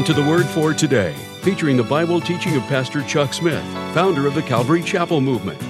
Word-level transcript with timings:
Welcome 0.00 0.14
to 0.14 0.22
the 0.22 0.30
Word 0.30 0.46
for 0.46 0.72
Today, 0.72 1.12
featuring 1.42 1.76
the 1.76 1.82
Bible 1.82 2.22
teaching 2.22 2.56
of 2.56 2.62
Pastor 2.62 3.02
Chuck 3.02 3.34
Smith, 3.34 3.62
founder 3.92 4.26
of 4.26 4.34
the 4.34 4.40
Calvary 4.40 4.82
Chapel 4.82 5.20
Movement. 5.20 5.60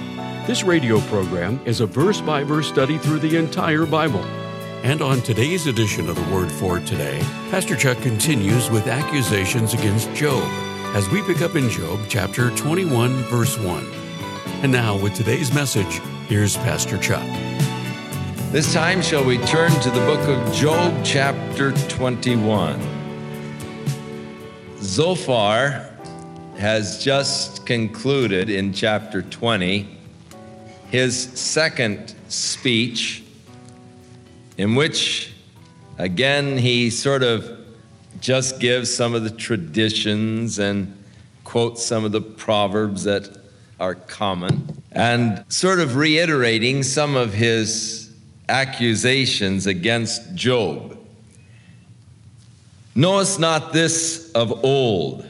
This 0.47 0.63
radio 0.63 1.01
program 1.01 1.59
is 1.65 1.81
a 1.81 1.85
verse 1.85 2.21
by 2.21 2.45
verse 2.45 2.69
study 2.69 2.97
through 2.97 3.19
the 3.19 3.35
entire 3.35 3.85
Bible. 3.85 4.23
And 4.83 5.01
on 5.01 5.19
today's 5.19 5.67
edition 5.67 6.07
of 6.07 6.15
the 6.15 6.33
Word 6.33 6.49
for 6.49 6.79
Today, 6.79 7.19
Pastor 7.49 7.75
Chuck 7.75 7.97
continues 7.97 8.71
with 8.71 8.87
accusations 8.87 9.73
against 9.73 10.13
Job 10.13 10.43
as 10.95 11.09
we 11.09 11.21
pick 11.23 11.41
up 11.41 11.57
in 11.57 11.69
Job 11.69 11.99
chapter 12.07 12.51
21, 12.51 13.11
verse 13.23 13.59
1. 13.59 13.85
And 14.63 14.71
now, 14.71 14.97
with 14.97 15.13
today's 15.13 15.53
message, 15.53 15.99
here's 16.29 16.55
Pastor 16.55 16.97
Chuck. 16.99 17.27
This 18.53 18.73
time, 18.73 19.01
shall 19.01 19.25
we 19.25 19.39
turn 19.39 19.71
to 19.81 19.89
the 19.89 20.05
book 20.05 20.25
of 20.29 20.53
Job, 20.53 21.03
chapter 21.03 21.73
21. 21.89 23.00
Zophar 24.91 25.89
has 26.57 27.01
just 27.01 27.65
concluded 27.65 28.49
in 28.49 28.73
chapter 28.73 29.21
20 29.21 29.87
his 30.89 31.17
second 31.39 32.13
speech, 32.27 33.23
in 34.57 34.75
which, 34.75 35.31
again, 35.97 36.57
he 36.57 36.89
sort 36.89 37.23
of 37.23 37.57
just 38.19 38.59
gives 38.59 38.93
some 38.93 39.13
of 39.13 39.23
the 39.23 39.29
traditions 39.29 40.59
and 40.59 40.93
quotes 41.45 41.85
some 41.85 42.03
of 42.03 42.11
the 42.11 42.19
proverbs 42.19 43.05
that 43.05 43.37
are 43.79 43.95
common, 43.95 44.83
and 44.91 45.45
sort 45.47 45.79
of 45.79 45.95
reiterating 45.95 46.83
some 46.83 47.15
of 47.15 47.33
his 47.33 48.13
accusations 48.49 49.67
against 49.67 50.35
Job. 50.35 50.97
Knowest 52.93 53.39
not 53.39 53.71
this 53.71 54.31
of 54.33 54.65
old, 54.65 55.25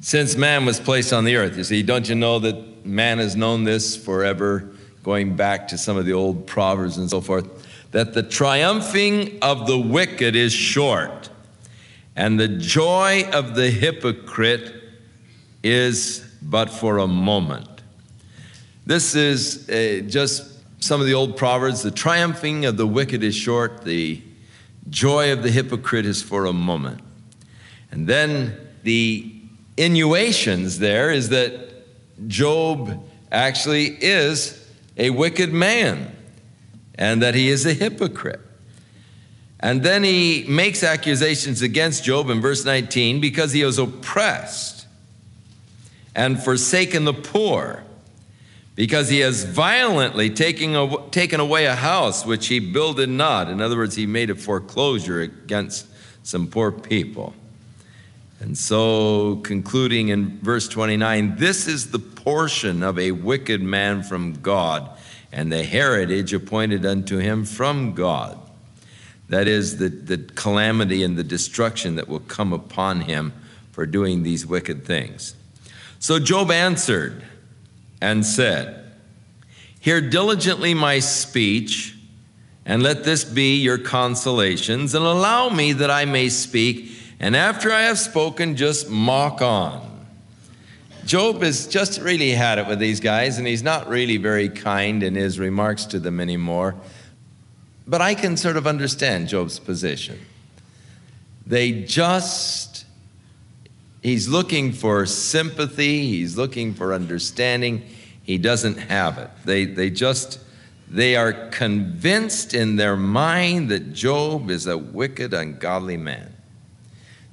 since 0.00 0.36
man 0.36 0.64
was 0.64 0.80
placed 0.80 1.12
on 1.12 1.24
the 1.24 1.36
earth? 1.36 1.56
You 1.58 1.64
see, 1.64 1.82
don't 1.82 2.08
you 2.08 2.14
know 2.14 2.38
that 2.38 2.86
man 2.86 3.18
has 3.18 3.36
known 3.36 3.64
this 3.64 3.96
forever, 3.96 4.70
going 5.02 5.36
back 5.36 5.68
to 5.68 5.78
some 5.78 5.96
of 5.96 6.06
the 6.06 6.12
old 6.12 6.46
proverbs 6.46 6.96
and 6.96 7.10
so 7.10 7.20
forth, 7.20 7.66
that 7.90 8.14
the 8.14 8.22
triumphing 8.22 9.38
of 9.42 9.66
the 9.66 9.78
wicked 9.78 10.34
is 10.34 10.52
short, 10.52 11.28
and 12.16 12.40
the 12.40 12.48
joy 12.48 13.28
of 13.32 13.54
the 13.54 13.70
hypocrite 13.70 14.74
is 15.62 16.24
but 16.40 16.70
for 16.70 16.98
a 16.98 17.06
moment. 17.06 17.68
This 18.86 19.14
is 19.14 19.68
uh, 19.68 20.00
just 20.08 20.60
some 20.82 21.00
of 21.00 21.06
the 21.06 21.12
old 21.12 21.36
proverbs. 21.36 21.82
The 21.82 21.90
triumphing 21.90 22.64
of 22.64 22.78
the 22.78 22.86
wicked 22.86 23.22
is 23.22 23.34
short, 23.34 23.84
the 23.84 24.22
joy 24.90 25.32
of 25.32 25.42
the 25.42 25.50
hypocrite 25.50 26.06
is 26.06 26.22
for 26.22 26.46
a 26.46 26.52
moment. 26.52 27.00
And 27.90 28.06
then 28.06 28.56
the 28.82 29.34
innuations 29.76 30.78
there 30.78 31.10
is 31.10 31.28
that 31.30 31.68
Job 32.26 33.02
actually 33.30 33.86
is 33.86 34.66
a 34.96 35.10
wicked 35.10 35.52
man 35.52 36.14
and 36.96 37.22
that 37.22 37.34
he 37.34 37.48
is 37.48 37.64
a 37.64 37.72
hypocrite. 37.72 38.40
And 39.60 39.82
then 39.82 40.04
he 40.04 40.44
makes 40.48 40.82
accusations 40.82 41.62
against 41.62 42.04
Job 42.04 42.30
in 42.30 42.40
verse 42.40 42.64
19 42.64 43.20
because 43.20 43.52
he 43.52 43.64
was 43.64 43.78
oppressed 43.78 44.86
and 46.14 46.42
forsaken 46.42 47.04
the 47.04 47.14
poor, 47.14 47.84
because 48.78 49.08
he 49.08 49.18
has 49.18 49.42
violently 49.42 50.30
taken, 50.30 51.10
taken 51.10 51.40
away 51.40 51.66
a 51.66 51.74
house 51.74 52.24
which 52.24 52.46
he 52.46 52.60
builded 52.60 53.08
not. 53.08 53.50
In 53.50 53.60
other 53.60 53.76
words, 53.76 53.96
he 53.96 54.06
made 54.06 54.30
a 54.30 54.36
foreclosure 54.36 55.20
against 55.20 55.84
some 56.22 56.46
poor 56.46 56.70
people. 56.70 57.34
And 58.38 58.56
so, 58.56 59.40
concluding 59.42 60.10
in 60.10 60.38
verse 60.38 60.68
29, 60.68 61.34
this 61.38 61.66
is 61.66 61.90
the 61.90 61.98
portion 61.98 62.84
of 62.84 63.00
a 63.00 63.10
wicked 63.10 63.60
man 63.60 64.04
from 64.04 64.34
God, 64.34 64.88
and 65.32 65.50
the 65.50 65.64
heritage 65.64 66.32
appointed 66.32 66.86
unto 66.86 67.18
him 67.18 67.44
from 67.44 67.94
God. 67.94 68.38
That 69.28 69.48
is 69.48 69.78
the, 69.78 69.88
the 69.88 70.18
calamity 70.18 71.02
and 71.02 71.18
the 71.18 71.24
destruction 71.24 71.96
that 71.96 72.06
will 72.06 72.20
come 72.20 72.52
upon 72.52 73.00
him 73.00 73.32
for 73.72 73.86
doing 73.86 74.22
these 74.22 74.46
wicked 74.46 74.84
things. 74.84 75.34
So 75.98 76.20
Job 76.20 76.52
answered 76.52 77.24
and 78.00 78.24
said, 78.24 78.92
Hear 79.80 80.00
diligently 80.00 80.74
my 80.74 80.98
speech, 80.98 81.96
and 82.66 82.82
let 82.82 83.04
this 83.04 83.24
be 83.24 83.56
your 83.56 83.78
consolations, 83.78 84.94
and 84.94 85.04
allow 85.04 85.48
me 85.48 85.72
that 85.72 85.90
I 85.90 86.04
may 86.04 86.28
speak 86.28 86.98
and 87.20 87.34
after 87.34 87.72
I 87.72 87.82
have 87.82 87.98
spoken, 87.98 88.56
just 88.56 88.88
mock 88.88 89.42
on. 89.42 89.84
Job 91.04 91.42
has 91.42 91.66
just 91.66 92.00
really 92.00 92.30
had 92.30 92.58
it 92.58 92.66
with 92.66 92.78
these 92.78 93.00
guys, 93.00 93.38
and 93.38 93.46
he's 93.46 93.62
not 93.62 93.88
really 93.88 94.18
very 94.18 94.48
kind 94.48 95.02
in 95.02 95.14
his 95.14 95.38
remarks 95.38 95.84
to 95.86 95.98
them 95.98 96.20
anymore. 96.20 96.76
But 97.86 98.02
I 98.02 98.14
can 98.14 98.36
sort 98.36 98.56
of 98.56 98.66
understand 98.66 99.28
Job's 99.28 99.58
position. 99.58 100.20
They 101.46 101.72
just, 101.72 102.67
he's 104.02 104.28
looking 104.28 104.72
for 104.72 105.06
sympathy, 105.06 106.08
he's 106.08 106.36
looking 106.36 106.74
for 106.74 106.92
understanding. 106.92 107.84
He 108.22 108.38
doesn't 108.38 108.76
have 108.76 109.18
it. 109.18 109.30
They, 109.44 109.64
they 109.64 109.88
just, 109.88 110.38
they 110.90 111.16
are 111.16 111.32
convinced 111.48 112.52
in 112.52 112.76
their 112.76 112.96
mind 112.96 113.70
that 113.70 113.94
Job 113.94 114.50
is 114.50 114.66
a 114.66 114.76
wicked, 114.76 115.32
ungodly 115.32 115.96
man. 115.96 116.34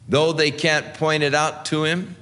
Though 0.07 0.31
they 0.31 0.51
can't 0.51 0.93
point 0.93 1.23
it 1.23 1.33
out 1.33 1.65
to 1.65 1.83
him, 1.83 2.15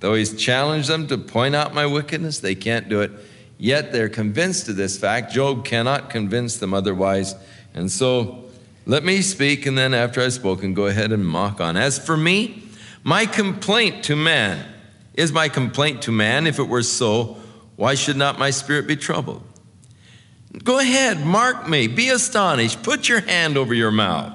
though 0.00 0.14
he's 0.14 0.34
challenged 0.36 0.88
them 0.88 1.06
to 1.08 1.18
point 1.18 1.54
out 1.54 1.74
my 1.74 1.86
wickedness, 1.86 2.38
they 2.38 2.54
can't 2.54 2.88
do 2.88 3.00
it. 3.00 3.10
Yet 3.58 3.92
they're 3.92 4.08
convinced 4.08 4.68
of 4.68 4.76
this 4.76 4.98
fact. 4.98 5.32
Job 5.32 5.64
cannot 5.64 6.10
convince 6.10 6.58
them 6.58 6.74
otherwise. 6.74 7.34
And 7.74 7.90
so 7.90 8.44
let 8.86 9.04
me 9.04 9.22
speak, 9.22 9.66
and 9.66 9.76
then 9.76 9.94
after 9.94 10.20
I've 10.20 10.32
spoken, 10.32 10.74
go 10.74 10.86
ahead 10.86 11.12
and 11.12 11.26
mock 11.26 11.60
on. 11.60 11.76
As 11.76 11.98
for 11.98 12.16
me, 12.16 12.63
my 13.04 13.26
complaint 13.26 14.04
to 14.04 14.16
man 14.16 14.66
is 15.12 15.30
my 15.30 15.48
complaint 15.48 16.02
to 16.02 16.10
man. 16.10 16.48
If 16.48 16.58
it 16.58 16.64
were 16.64 16.82
so, 16.82 17.36
why 17.76 17.94
should 17.94 18.16
not 18.16 18.38
my 18.38 18.50
spirit 18.50 18.88
be 18.88 18.96
troubled? 18.96 19.44
Go 20.62 20.78
ahead, 20.78 21.24
mark 21.24 21.68
me, 21.68 21.86
be 21.86 22.08
astonished, 22.08 22.82
put 22.82 23.08
your 23.08 23.20
hand 23.20 23.56
over 23.56 23.74
your 23.74 23.90
mouth. 23.90 24.32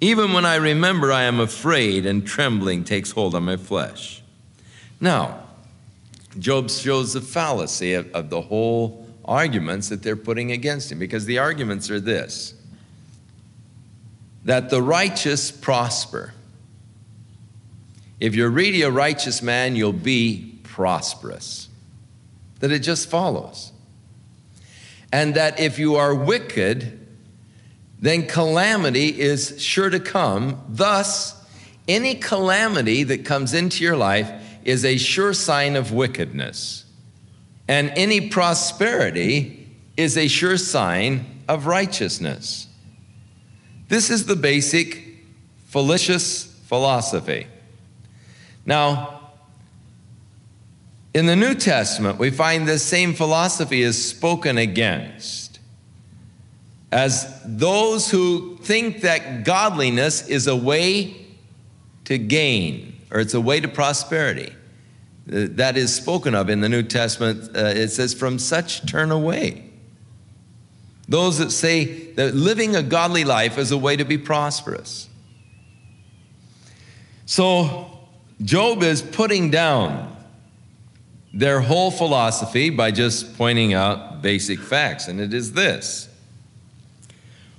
Even 0.00 0.32
when 0.32 0.46
I 0.46 0.56
remember, 0.56 1.10
I 1.10 1.24
am 1.24 1.40
afraid, 1.40 2.06
and 2.06 2.26
trembling 2.26 2.84
takes 2.84 3.10
hold 3.10 3.34
on 3.34 3.44
my 3.44 3.56
flesh. 3.56 4.22
Now, 5.00 5.44
Job 6.38 6.70
shows 6.70 7.14
the 7.14 7.20
fallacy 7.20 7.94
of, 7.94 8.12
of 8.12 8.30
the 8.30 8.40
whole 8.40 9.08
arguments 9.24 9.88
that 9.88 10.02
they're 10.02 10.14
putting 10.14 10.52
against 10.52 10.92
him, 10.92 10.98
because 10.98 11.24
the 11.24 11.38
arguments 11.38 11.90
are 11.90 12.00
this 12.00 12.54
that 14.44 14.70
the 14.70 14.80
righteous 14.80 15.50
prosper. 15.50 16.32
If 18.20 18.34
you're 18.34 18.50
really 18.50 18.82
a 18.82 18.90
righteous 18.90 19.42
man, 19.42 19.76
you'll 19.76 19.92
be 19.92 20.60
prosperous. 20.64 21.68
That 22.60 22.72
it 22.72 22.80
just 22.80 23.08
follows. 23.08 23.72
And 25.12 25.34
that 25.34 25.60
if 25.60 25.78
you 25.78 25.96
are 25.96 26.14
wicked, 26.14 27.06
then 28.00 28.26
calamity 28.26 29.20
is 29.20 29.60
sure 29.60 29.90
to 29.90 30.00
come. 30.00 30.62
Thus, 30.68 31.34
any 31.86 32.14
calamity 32.16 33.04
that 33.04 33.24
comes 33.24 33.54
into 33.54 33.82
your 33.82 33.96
life 33.96 34.30
is 34.64 34.84
a 34.84 34.98
sure 34.98 35.32
sign 35.32 35.76
of 35.76 35.92
wickedness. 35.92 36.84
And 37.66 37.90
any 37.96 38.28
prosperity 38.28 39.68
is 39.96 40.16
a 40.16 40.28
sure 40.28 40.56
sign 40.56 41.42
of 41.48 41.66
righteousness. 41.66 42.66
This 43.88 44.10
is 44.10 44.26
the 44.26 44.36
basic 44.36 45.02
fallacious 45.66 46.44
philosophy. 46.66 47.46
Now, 48.68 49.30
in 51.14 51.24
the 51.24 51.34
New 51.34 51.54
Testament, 51.54 52.18
we 52.18 52.30
find 52.30 52.68
this 52.68 52.84
same 52.84 53.14
philosophy 53.14 53.80
is 53.80 54.06
spoken 54.06 54.58
against 54.58 55.58
as 56.92 57.40
those 57.46 58.10
who 58.10 58.58
think 58.58 59.00
that 59.00 59.44
godliness 59.44 60.28
is 60.28 60.46
a 60.46 60.54
way 60.54 61.16
to 62.04 62.18
gain 62.18 62.94
or 63.10 63.20
it's 63.20 63.32
a 63.32 63.40
way 63.40 63.58
to 63.58 63.68
prosperity. 63.68 64.52
Uh, 65.32 65.48
that 65.52 65.78
is 65.78 65.94
spoken 65.94 66.34
of 66.34 66.50
in 66.50 66.60
the 66.60 66.68
New 66.68 66.82
Testament. 66.82 67.56
Uh, 67.56 67.72
it 67.74 67.88
says, 67.88 68.12
from 68.12 68.38
such 68.38 68.86
turn 68.86 69.10
away. 69.10 69.64
Those 71.08 71.38
that 71.38 71.52
say 71.52 72.12
that 72.12 72.34
living 72.34 72.76
a 72.76 72.82
godly 72.82 73.24
life 73.24 73.56
is 73.56 73.70
a 73.70 73.78
way 73.78 73.96
to 73.96 74.04
be 74.04 74.18
prosperous. 74.18 75.08
So, 77.24 77.87
Job 78.42 78.82
is 78.82 79.02
putting 79.02 79.50
down 79.50 80.16
their 81.34 81.60
whole 81.60 81.90
philosophy 81.90 82.70
by 82.70 82.90
just 82.90 83.36
pointing 83.36 83.74
out 83.74 84.22
basic 84.22 84.58
facts, 84.58 85.08
and 85.08 85.20
it 85.20 85.34
is 85.34 85.52
this 85.52 86.08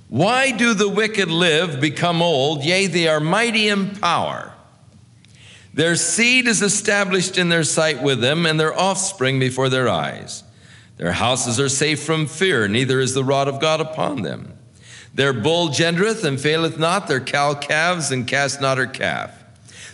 Why 0.08 0.50
do 0.50 0.74
the 0.74 0.88
wicked 0.88 1.30
live, 1.30 1.80
become 1.80 2.22
old? 2.22 2.64
Yea, 2.64 2.86
they 2.86 3.08
are 3.08 3.20
mighty 3.20 3.68
in 3.68 3.96
power. 3.96 4.54
Their 5.72 5.94
seed 5.94 6.48
is 6.48 6.62
established 6.62 7.38
in 7.38 7.48
their 7.48 7.62
sight 7.62 8.02
with 8.02 8.20
them, 8.20 8.44
and 8.46 8.58
their 8.58 8.76
offspring 8.76 9.38
before 9.38 9.68
their 9.68 9.88
eyes. 9.88 10.42
Their 10.96 11.12
houses 11.12 11.60
are 11.60 11.68
safe 11.68 12.02
from 12.02 12.26
fear, 12.26 12.68
neither 12.68 13.00
is 13.00 13.14
the 13.14 13.24
rod 13.24 13.48
of 13.48 13.60
God 13.60 13.80
upon 13.80 14.22
them. 14.22 14.58
Their 15.14 15.32
bull 15.32 15.68
gendereth 15.68 16.24
and 16.24 16.40
faileth 16.40 16.78
not, 16.78 17.06
their 17.06 17.20
cow 17.20 17.54
calves 17.54 18.10
and 18.10 18.26
cast 18.26 18.60
not 18.60 18.78
her 18.78 18.86
calf. 18.86 19.39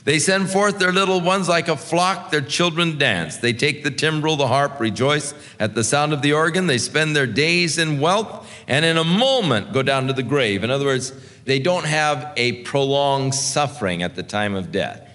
They 0.06 0.20
send 0.20 0.48
forth 0.48 0.78
their 0.78 0.92
little 0.92 1.20
ones 1.20 1.48
like 1.48 1.66
a 1.66 1.76
flock, 1.76 2.30
their 2.30 2.40
children 2.40 2.96
dance. 2.96 3.38
They 3.38 3.52
take 3.52 3.82
the 3.82 3.90
timbrel, 3.90 4.36
the 4.36 4.46
harp, 4.46 4.78
rejoice 4.78 5.34
at 5.58 5.74
the 5.74 5.82
sound 5.82 6.12
of 6.12 6.22
the 6.22 6.32
organ. 6.32 6.68
They 6.68 6.78
spend 6.78 7.16
their 7.16 7.26
days 7.26 7.76
in 7.76 7.98
wealth 7.98 8.48
and 8.68 8.84
in 8.84 8.98
a 8.98 9.02
moment 9.02 9.72
go 9.72 9.82
down 9.82 10.06
to 10.06 10.12
the 10.12 10.22
grave. 10.22 10.62
In 10.62 10.70
other 10.70 10.84
words, 10.84 11.12
they 11.44 11.58
don't 11.58 11.86
have 11.86 12.32
a 12.36 12.62
prolonged 12.62 13.34
suffering 13.34 14.04
at 14.04 14.14
the 14.14 14.22
time 14.22 14.54
of 14.54 14.70
death. 14.70 15.10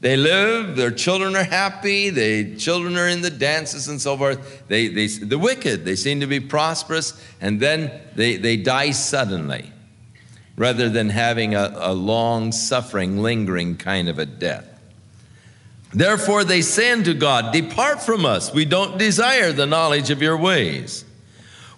They 0.00 0.16
live, 0.16 0.74
their 0.74 0.90
children 0.90 1.36
are 1.36 1.44
happy, 1.44 2.10
the 2.10 2.56
children 2.56 2.96
are 2.96 3.06
in 3.06 3.22
the 3.22 3.30
dances 3.30 3.86
and 3.86 4.00
so 4.00 4.16
forth. 4.16 4.66
They, 4.66 4.88
they, 4.88 5.06
the 5.06 5.38
wicked, 5.38 5.84
they 5.84 5.94
seem 5.94 6.18
to 6.18 6.26
be 6.26 6.40
prosperous, 6.40 7.24
and 7.40 7.60
then 7.60 7.92
they, 8.16 8.38
they 8.38 8.56
die 8.56 8.90
suddenly 8.90 9.70
rather 10.60 10.90
than 10.90 11.08
having 11.08 11.54
a, 11.54 11.72
a 11.74 11.94
long, 11.94 12.52
suffering, 12.52 13.16
lingering 13.16 13.74
kind 13.78 14.10
of 14.10 14.18
a 14.18 14.26
death. 14.26 14.66
Therefore, 15.94 16.44
they 16.44 16.60
say 16.60 16.92
unto 16.92 17.14
God, 17.14 17.54
Depart 17.54 18.02
from 18.02 18.26
us, 18.26 18.52
we 18.52 18.66
don't 18.66 18.98
desire 18.98 19.52
the 19.52 19.64
knowledge 19.64 20.10
of 20.10 20.20
your 20.20 20.36
ways. 20.36 21.06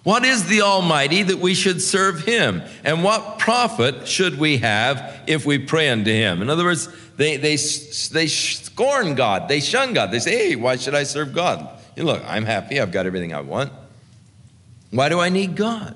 What 0.03 0.25
is 0.25 0.49
the 0.49 0.63
Almighty 0.63 1.23
that 1.23 1.39
we 1.39 1.53
should 1.53 1.81
serve 1.81 2.25
him? 2.25 2.61
And 2.83 3.05
what 3.05 3.39
profit 3.39 4.05
should 4.05 4.37
we 4.37 4.57
have 4.57 5.17
if 5.27 5.45
we 5.45 5.59
pray 5.59 5.87
unto 5.87 6.11
him? 6.11 6.41
In 6.41 6.49
other 6.49 6.65
words, 6.65 6.89
they, 7.15 7.37
they, 7.37 7.55
they 7.55 8.27
scorn 8.27 9.15
God. 9.15 9.47
They 9.47 9.61
shun 9.61 9.93
God. 9.93 10.11
They 10.11 10.19
say, 10.19 10.49
hey, 10.49 10.55
why 10.57 10.75
should 10.75 10.93
I 10.93 11.03
serve 11.03 11.33
God? 11.33 11.69
You 11.95 12.03
look, 12.03 12.21
I'm 12.27 12.43
happy. 12.43 12.81
I've 12.81 12.91
got 12.91 13.05
everything 13.05 13.33
I 13.33 13.39
want. 13.39 13.71
Why 14.91 15.07
do 15.07 15.21
I 15.21 15.29
need 15.29 15.55
God? 15.55 15.95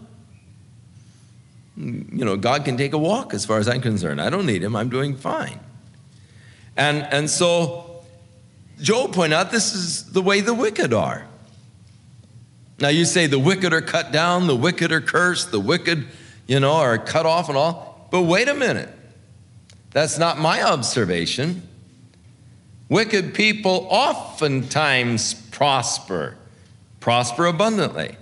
You 1.78 2.26
know, 2.26 2.36
God 2.38 2.66
can 2.66 2.76
take 2.76 2.94
a 2.94 2.98
walk 2.98 3.34
as 3.34 3.46
far 3.46 3.60
as 3.60 3.70
I'm 3.70 3.82
concerned. 3.82 4.20
I 4.20 4.30
don't 4.32 4.48
need 4.48 4.64
him. 4.64 4.76
I'm 4.76 4.90
doing 4.90 5.16
fine. 5.16 5.60
And, 6.76 7.08
and 7.12 7.30
so 7.30 8.04
Job 8.82 9.14
pointed 9.14 9.36
out 9.36 9.52
this 9.52 9.74
is 9.74 10.12
the 10.12 10.22
way 10.22 10.42
the 10.42 10.54
wicked 10.54 10.94
are. 10.94 11.28
Now 12.80 12.90
you 12.90 13.06
say 13.06 13.28
the 13.28 13.40
wicked 13.40 13.74
are 13.74 13.82
cut 13.82 14.12
down, 14.12 14.48
the 14.48 14.56
wicked 14.56 14.92
are 14.92 15.02
cursed, 15.02 15.52
the 15.52 15.60
wicked, 15.60 16.08
you 16.48 16.60
know, 16.60 16.74
are 16.74 16.98
cut 16.98 17.26
off 17.26 17.50
and 17.50 17.58
all. 17.58 18.08
But 18.12 18.24
wait 18.24 18.48
a 18.48 18.54
minute. 18.54 18.90
That's 19.92 20.20
not 20.20 20.38
my 20.38 20.62
observation. 20.62 21.68
Wicked 22.90 23.34
people 23.34 23.88
oftentimes 23.90 25.34
prosper, 25.34 26.38
prosper 27.00 27.48
abundantly. 27.48 28.16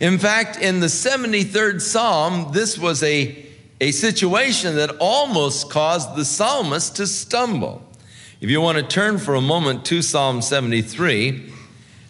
In 0.00 0.18
fact, 0.18 0.58
in 0.58 0.78
the 0.78 0.86
73rd 0.86 1.80
Psalm, 1.80 2.52
this 2.52 2.78
was 2.78 3.02
a, 3.02 3.44
a 3.80 3.90
situation 3.90 4.76
that 4.76 4.96
almost 5.00 5.70
caused 5.70 6.14
the 6.14 6.24
psalmist 6.24 6.94
to 6.96 7.06
stumble. 7.06 7.82
If 8.40 8.48
you 8.48 8.60
want 8.60 8.78
to 8.78 8.84
turn 8.84 9.18
for 9.18 9.34
a 9.34 9.40
moment 9.40 9.84
to 9.86 10.00
Psalm 10.00 10.40
73, 10.40 11.52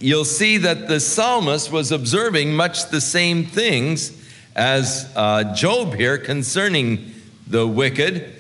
you'll 0.01 0.27
see 0.27 0.59
that 0.59 0.87
the 0.87 1.01
psalmist 1.01 1.73
was 1.73 1.91
observing 1.91 2.55
much 2.55 2.91
the 2.91 3.01
same 3.01 3.47
things 3.47 4.13
as 4.55 5.11
uh, 5.17 5.55
Job 5.55 5.95
here 5.95 6.19
concerning 6.19 7.15
the 7.47 7.67
wicked 7.67 8.35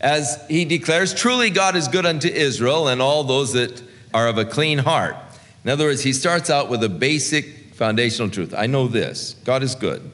as 0.00 0.42
he 0.48 0.64
declares, 0.64 1.12
Truly 1.12 1.50
God 1.50 1.76
is 1.76 1.88
good 1.88 2.06
unto 2.06 2.28
Israel 2.28 2.88
and 2.88 3.02
all 3.02 3.24
those 3.24 3.52
that 3.52 3.82
are 4.14 4.28
of 4.28 4.38
a 4.38 4.46
clean 4.46 4.78
heart. 4.78 5.16
In 5.64 5.70
other 5.70 5.84
words, 5.84 6.02
he 6.02 6.14
starts 6.14 6.48
out 6.48 6.70
with 6.70 6.82
a 6.82 6.88
basic 6.88 7.55
foundational 7.76 8.30
truth. 8.30 8.54
I 8.56 8.66
know 8.66 8.88
this 8.88 9.36
God 9.44 9.62
is 9.62 9.74
good. 9.74 10.10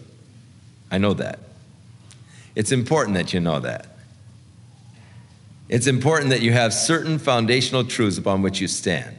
I 0.90 0.98
know 0.98 1.14
that. 1.14 1.38
It's 2.54 2.72
important 2.72 3.16
that 3.16 3.32
you 3.32 3.40
know 3.40 3.60
that. 3.60 3.86
It's 5.68 5.86
important 5.86 6.30
that 6.30 6.42
you 6.42 6.52
have 6.52 6.74
certain 6.74 7.18
foundational 7.18 7.84
truths 7.84 8.18
upon 8.18 8.42
which 8.42 8.60
you 8.60 8.68
stand, 8.68 9.16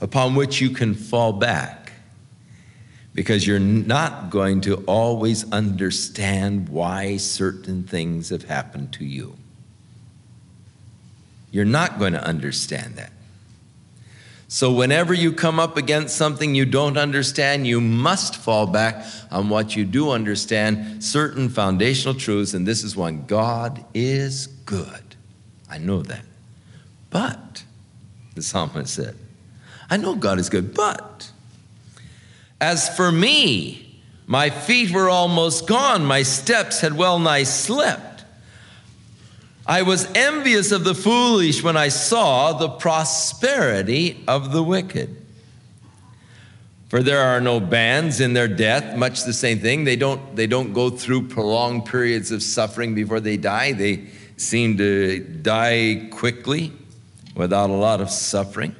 upon 0.00 0.34
which 0.34 0.60
you 0.60 0.70
can 0.70 0.94
fall 0.94 1.32
back, 1.32 1.92
because 3.14 3.46
you're 3.46 3.60
not 3.60 4.30
going 4.30 4.60
to 4.62 4.76
always 4.86 5.50
understand 5.52 6.68
why 6.68 7.16
certain 7.16 7.84
things 7.84 8.30
have 8.30 8.44
happened 8.44 8.92
to 8.94 9.04
you. 9.04 9.36
You're 11.52 11.64
not 11.64 11.98
going 11.98 12.12
to 12.14 12.24
understand 12.24 12.96
that. 12.96 13.12
So, 14.50 14.72
whenever 14.72 15.12
you 15.12 15.34
come 15.34 15.60
up 15.60 15.76
against 15.76 16.16
something 16.16 16.54
you 16.54 16.64
don't 16.64 16.96
understand, 16.96 17.66
you 17.66 17.82
must 17.82 18.34
fall 18.34 18.66
back 18.66 19.04
on 19.30 19.50
what 19.50 19.76
you 19.76 19.84
do 19.84 20.10
understand, 20.10 21.04
certain 21.04 21.50
foundational 21.50 22.14
truths, 22.14 22.54
and 22.54 22.66
this 22.66 22.82
is 22.82 22.96
one 22.96 23.26
God 23.26 23.84
is 23.92 24.46
good. 24.46 25.16
I 25.70 25.76
know 25.76 26.00
that. 26.00 26.24
But, 27.10 27.62
the 28.34 28.42
psalmist 28.42 28.94
said, 28.94 29.16
I 29.90 29.98
know 29.98 30.14
God 30.14 30.38
is 30.38 30.48
good, 30.48 30.72
but 30.72 31.30
as 32.58 32.88
for 32.96 33.12
me, 33.12 34.00
my 34.26 34.48
feet 34.48 34.90
were 34.92 35.10
almost 35.10 35.66
gone, 35.66 36.06
my 36.06 36.22
steps 36.22 36.80
had 36.80 36.96
well 36.96 37.18
nigh 37.18 37.42
slipped. 37.42 38.07
I 39.68 39.82
was 39.82 40.10
envious 40.14 40.72
of 40.72 40.84
the 40.84 40.94
foolish 40.94 41.62
when 41.62 41.76
I 41.76 41.88
saw 41.88 42.54
the 42.54 42.70
prosperity 42.70 44.24
of 44.26 44.50
the 44.50 44.62
wicked. 44.62 45.14
For 46.88 47.02
there 47.02 47.20
are 47.20 47.38
no 47.38 47.60
bands 47.60 48.18
in 48.18 48.32
their 48.32 48.48
death, 48.48 48.96
much 48.96 49.24
the 49.24 49.34
same 49.34 49.58
thing. 49.58 49.84
They 49.84 49.96
don't, 49.96 50.34
they 50.34 50.46
don't 50.46 50.72
go 50.72 50.88
through 50.88 51.28
prolonged 51.28 51.84
periods 51.84 52.30
of 52.32 52.42
suffering 52.42 52.94
before 52.94 53.20
they 53.20 53.36
die. 53.36 53.72
They 53.72 54.06
seem 54.38 54.78
to 54.78 55.18
die 55.20 56.08
quickly 56.12 56.72
without 57.34 57.68
a 57.68 57.74
lot 57.74 58.00
of 58.00 58.08
suffering. 58.08 58.74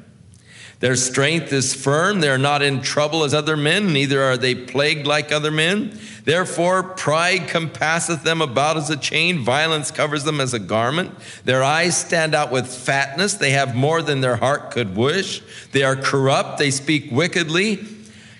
Their 0.80 0.94
strength 0.94 1.52
is 1.52 1.74
firm. 1.74 2.20
They're 2.20 2.38
not 2.38 2.62
in 2.62 2.82
trouble 2.82 3.24
as 3.24 3.34
other 3.34 3.56
men, 3.56 3.92
neither 3.92 4.22
are 4.22 4.36
they 4.36 4.54
plagued 4.54 5.08
like 5.08 5.32
other 5.32 5.50
men. 5.50 5.98
Therefore, 6.24 6.82
pride 6.82 7.48
compasseth 7.48 8.22
them 8.22 8.40
about 8.40 8.76
as 8.76 8.88
a 8.88 8.96
chain, 8.96 9.40
violence 9.40 9.90
covers 9.90 10.22
them 10.22 10.40
as 10.40 10.54
a 10.54 10.58
garment. 10.60 11.12
Their 11.44 11.64
eyes 11.64 11.96
stand 11.96 12.34
out 12.34 12.52
with 12.52 12.66
fatness. 12.66 13.34
They 13.34 13.50
have 13.50 13.74
more 13.74 14.02
than 14.02 14.20
their 14.20 14.36
heart 14.36 14.70
could 14.70 14.94
wish. 14.94 15.42
They 15.72 15.82
are 15.82 15.96
corrupt. 15.96 16.58
They 16.58 16.70
speak 16.70 17.10
wickedly. 17.10 17.84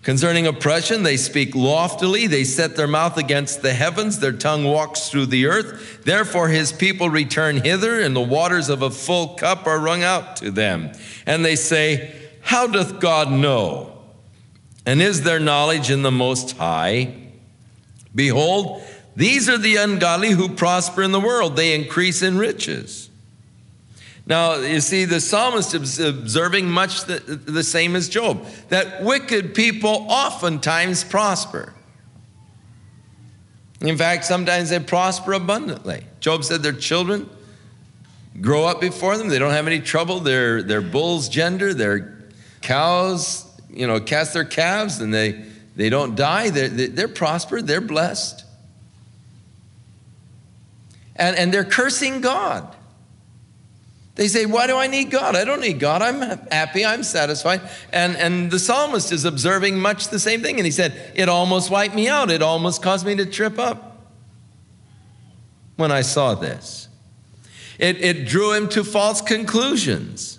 Concerning 0.02 0.46
oppression, 0.46 1.02
they 1.02 1.16
speak 1.16 1.54
loftily. 1.56 2.28
They 2.28 2.44
set 2.44 2.76
their 2.76 2.86
mouth 2.86 3.16
against 3.16 3.62
the 3.62 3.74
heavens. 3.74 4.20
Their 4.20 4.32
tongue 4.32 4.64
walks 4.64 5.08
through 5.08 5.26
the 5.26 5.46
earth. 5.46 6.04
Therefore, 6.04 6.48
his 6.48 6.72
people 6.72 7.10
return 7.10 7.56
hither, 7.56 8.00
and 8.00 8.14
the 8.14 8.20
waters 8.20 8.68
of 8.68 8.82
a 8.82 8.90
full 8.90 9.34
cup 9.34 9.66
are 9.66 9.80
wrung 9.80 10.04
out 10.04 10.36
to 10.36 10.50
them. 10.50 10.92
And 11.26 11.44
they 11.44 11.56
say, 11.56 12.14
how 12.48 12.66
doth 12.66 12.98
God 12.98 13.30
know? 13.30 13.92
And 14.86 15.02
is 15.02 15.20
there 15.20 15.38
knowledge 15.38 15.90
in 15.90 16.00
the 16.00 16.10
Most 16.10 16.56
High? 16.56 17.14
Behold, 18.14 18.82
these 19.14 19.50
are 19.50 19.58
the 19.58 19.76
ungodly 19.76 20.30
who 20.30 20.48
prosper 20.48 21.02
in 21.02 21.12
the 21.12 21.20
world, 21.20 21.56
they 21.56 21.74
increase 21.74 22.22
in 22.22 22.38
riches. 22.38 23.10
Now, 24.24 24.54
you 24.54 24.80
see, 24.80 25.04
the 25.04 25.20
psalmist 25.20 25.74
is 25.74 26.00
observing 26.00 26.70
much 26.70 27.04
the, 27.04 27.18
the 27.18 27.62
same 27.62 27.94
as 27.94 28.08
Job 28.08 28.46
that 28.70 29.04
wicked 29.04 29.54
people 29.54 30.06
oftentimes 30.08 31.04
prosper. 31.04 31.74
In 33.82 33.98
fact, 33.98 34.24
sometimes 34.24 34.70
they 34.70 34.80
prosper 34.80 35.34
abundantly. 35.34 36.06
Job 36.20 36.44
said 36.44 36.62
their 36.62 36.72
children 36.72 37.28
grow 38.40 38.64
up 38.64 38.80
before 38.80 39.18
them, 39.18 39.28
they 39.28 39.38
don't 39.38 39.52
have 39.52 39.66
any 39.66 39.80
trouble, 39.80 40.20
their, 40.20 40.62
their 40.62 40.80
bulls 40.80 41.28
gender, 41.28 41.74
their 41.74 42.17
Cows, 42.68 43.46
you 43.70 43.86
know, 43.86 43.98
cast 43.98 44.34
their 44.34 44.44
calves 44.44 45.00
and 45.00 45.12
they, 45.12 45.42
they 45.74 45.88
don't 45.88 46.14
die. 46.14 46.50
They're, 46.50 46.68
they're 46.68 47.08
prospered, 47.08 47.66
they're 47.66 47.80
blessed. 47.80 48.44
And, 51.16 51.34
and 51.34 51.52
they're 51.52 51.64
cursing 51.64 52.20
God. 52.20 52.76
They 54.16 54.28
say, 54.28 54.44
Why 54.44 54.66
do 54.66 54.76
I 54.76 54.86
need 54.86 55.10
God? 55.10 55.34
I 55.34 55.44
don't 55.44 55.62
need 55.62 55.80
God. 55.80 56.02
I'm 56.02 56.20
happy. 56.52 56.84
I'm 56.84 57.04
satisfied. 57.04 57.62
And, 57.90 58.14
and 58.16 58.50
the 58.50 58.58
psalmist 58.58 59.12
is 59.12 59.24
observing 59.24 59.80
much 59.80 60.08
the 60.08 60.18
same 60.18 60.42
thing. 60.42 60.56
And 60.58 60.66
he 60.66 60.70
said, 60.70 61.12
It 61.14 61.30
almost 61.30 61.70
wiped 61.70 61.94
me 61.94 62.06
out. 62.06 62.30
It 62.30 62.42
almost 62.42 62.82
caused 62.82 63.06
me 63.06 63.16
to 63.16 63.24
trip 63.24 63.58
up 63.58 64.10
when 65.76 65.90
I 65.90 66.02
saw 66.02 66.34
this. 66.34 66.88
It, 67.78 67.96
it 68.04 68.26
drew 68.26 68.52
him 68.52 68.68
to 68.70 68.84
false 68.84 69.22
conclusions. 69.22 70.37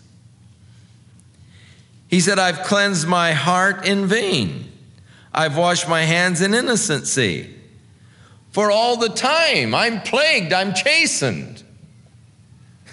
He 2.10 2.20
said, 2.20 2.40
I've 2.40 2.64
cleansed 2.64 3.08
my 3.08 3.34
heart 3.34 3.86
in 3.86 4.08
vain. 4.08 4.72
I've 5.32 5.56
washed 5.56 5.88
my 5.88 6.02
hands 6.02 6.42
in 6.42 6.56
innocency. 6.56 7.56
For 8.52 8.72
all 8.72 8.98
the 8.98 9.10
time, 9.10 9.76
I'm 9.76 10.02
plagued, 10.02 10.52
I'm 10.52 10.74
chastened. 10.74 11.64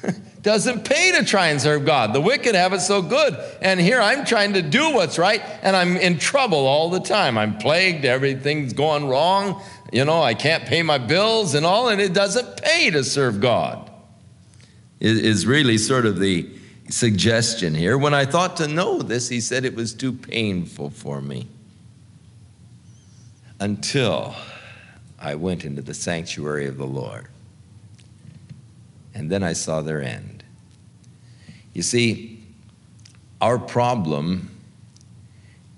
Doesn't 0.43 0.85
pay 0.85 1.13
to 1.13 1.25
try 1.25 1.47
and 1.47 1.61
serve 1.61 1.87
God. 1.87 2.13
The 2.13 2.21
wicked 2.21 2.55
have 2.55 2.75
it 2.75 2.81
so 2.81 3.01
good. 3.01 3.35
And 3.63 3.81
here 3.81 4.03
I'm 4.03 4.27
trying 4.27 4.53
to 4.53 4.61
do 4.63 4.93
what's 4.93 5.19
right, 5.19 5.41
and 5.63 5.75
I'm 5.75 5.97
in 5.97 6.19
trouble 6.19 6.67
all 6.67 6.91
the 6.91 7.01
time. 7.01 7.39
I'm 7.39 7.57
plagued, 7.57 8.05
everything's 8.05 8.75
going 8.75 9.09
wrong. 9.09 9.63
You 9.93 10.05
know, 10.05 10.23
I 10.23 10.35
can't 10.35 10.67
pay 10.67 10.83
my 10.83 10.99
bills 10.99 11.55
and 11.55 11.65
all, 11.65 11.89
and 11.89 12.03
it 12.03 12.13
doesn't 12.13 12.63
pay 12.63 12.91
to 12.91 13.03
serve 13.03 13.41
God. 13.41 13.91
It 15.01 15.17
is 15.17 15.47
really 15.47 15.79
sort 15.79 16.05
of 16.05 16.19
the 16.19 16.51
suggestion 16.88 17.75
here. 17.75 17.99
When 17.99 18.14
I 18.14 18.25
thought 18.25 18.57
to 18.59 18.69
know 18.69 19.02
this, 19.02 19.28
he 19.28 19.40
said 19.40 19.64
it 19.64 19.75
was 19.75 19.93
too 19.93 20.12
painful 20.12 20.90
for 20.90 21.21
me. 21.21 21.49
Until 23.59 24.35
I 25.19 25.35
went 25.35 25.64
into 25.64 25.83
the 25.83 25.95
sanctuary 25.95 26.66
of 26.66 26.76
the 26.76 26.87
Lord. 26.87 27.28
And 29.14 29.31
then 29.31 29.43
I 29.43 29.55
saw 29.55 29.81
their 29.81 30.02
end. 30.02 30.45
You 31.73 31.83
see, 31.83 32.45
our 33.40 33.59
problem 33.59 34.50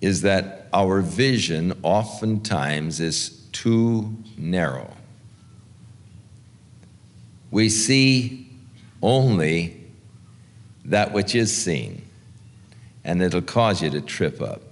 is 0.00 0.22
that 0.22 0.68
our 0.72 1.00
vision 1.00 1.78
oftentimes 1.82 3.00
is 3.00 3.42
too 3.52 4.16
narrow. 4.36 4.94
We 7.50 7.68
see 7.68 8.50
only 9.02 9.77
that 10.88 11.12
which 11.12 11.34
is 11.34 11.54
seen, 11.54 12.02
and 13.04 13.22
it'll 13.22 13.42
cause 13.42 13.82
you 13.82 13.90
to 13.90 14.00
trip 14.00 14.40
up. 14.40 14.62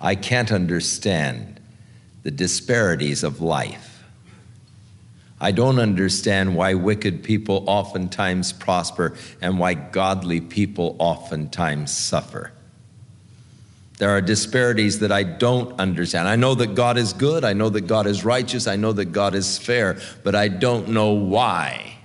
I 0.00 0.14
can't 0.14 0.52
understand 0.52 1.60
the 2.22 2.30
disparities 2.30 3.24
of 3.24 3.40
life. 3.40 4.04
I 5.40 5.52
don't 5.52 5.78
understand 5.78 6.56
why 6.56 6.74
wicked 6.74 7.22
people 7.22 7.64
oftentimes 7.66 8.52
prosper 8.52 9.16
and 9.40 9.58
why 9.58 9.74
godly 9.74 10.40
people 10.40 10.96
oftentimes 10.98 11.90
suffer. 11.90 12.52
There 13.98 14.10
are 14.10 14.20
disparities 14.20 14.98
that 14.98 15.12
I 15.12 15.22
don't 15.22 15.78
understand. 15.80 16.28
I 16.28 16.36
know 16.36 16.54
that 16.54 16.74
God 16.74 16.98
is 16.98 17.14
good. 17.14 17.44
I 17.44 17.54
know 17.54 17.70
that 17.70 17.82
God 17.82 18.06
is 18.06 18.24
righteous. 18.24 18.66
I 18.66 18.76
know 18.76 18.92
that 18.92 19.06
God 19.06 19.34
is 19.34 19.56
fair, 19.56 19.98
but 20.22 20.34
I 20.34 20.48
don't 20.48 20.88
know 20.88 21.12
why 21.12 21.95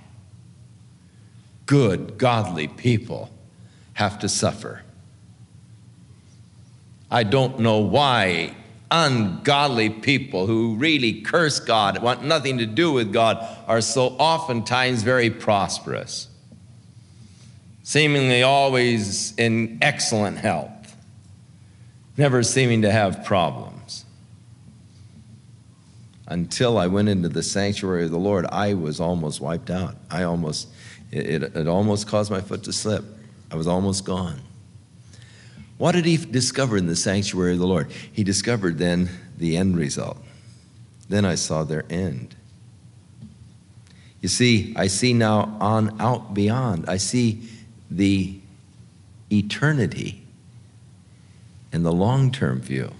good, 1.66 2.18
godly 2.18 2.68
people 2.68 3.30
have 3.94 4.18
to 4.20 4.28
suffer. 4.28 4.82
I 7.10 7.24
don't 7.24 7.60
know 7.60 7.78
why 7.78 8.54
ungodly 8.90 9.90
people 9.90 10.46
who 10.46 10.76
really 10.76 11.22
curse 11.22 11.60
God, 11.60 12.02
want 12.02 12.24
nothing 12.24 12.58
to 12.58 12.66
do 12.66 12.92
with 12.92 13.12
God, 13.12 13.46
are 13.66 13.80
so 13.80 14.08
oftentimes 14.18 15.02
very 15.02 15.30
prosperous, 15.30 16.28
seemingly 17.82 18.42
always 18.42 19.34
in 19.36 19.78
excellent 19.80 20.38
health 20.38 20.72
never 22.16 22.42
seeming 22.42 22.82
to 22.82 22.90
have 22.90 23.24
problems. 23.24 24.04
Until 26.26 26.78
I 26.78 26.86
went 26.86 27.08
into 27.08 27.28
the 27.28 27.42
sanctuary 27.42 28.04
of 28.04 28.10
the 28.10 28.18
Lord, 28.18 28.46
I 28.46 28.74
was 28.74 29.00
almost 29.00 29.40
wiped 29.40 29.70
out. 29.70 29.96
I 30.10 30.22
almost, 30.22 30.68
it, 31.12 31.42
it, 31.42 31.56
it 31.56 31.68
almost 31.68 32.08
caused 32.08 32.30
my 32.30 32.40
foot 32.40 32.64
to 32.64 32.72
slip. 32.72 33.04
I 33.50 33.56
was 33.56 33.66
almost 33.66 34.04
gone. 34.04 34.40
What 35.78 35.92
did 35.92 36.04
he 36.04 36.16
discover 36.16 36.76
in 36.76 36.86
the 36.86 36.96
sanctuary 36.96 37.52
of 37.52 37.58
the 37.58 37.66
Lord? 37.66 37.90
He 38.12 38.24
discovered 38.24 38.78
then 38.78 39.10
the 39.36 39.56
end 39.56 39.76
result. 39.76 40.16
Then 41.08 41.24
I 41.24 41.34
saw 41.34 41.64
their 41.64 41.84
end. 41.90 42.34
You 44.20 44.28
see, 44.28 44.72
I 44.76 44.86
see 44.86 45.12
now 45.12 45.56
on 45.60 46.00
out 46.00 46.32
beyond. 46.32 46.88
I 46.88 46.96
see 46.96 47.42
the 47.90 48.38
eternity 49.30 50.22
and 51.72 51.84
the 51.84 51.92
long 51.92 52.30
term 52.30 52.60
view. 52.60 52.92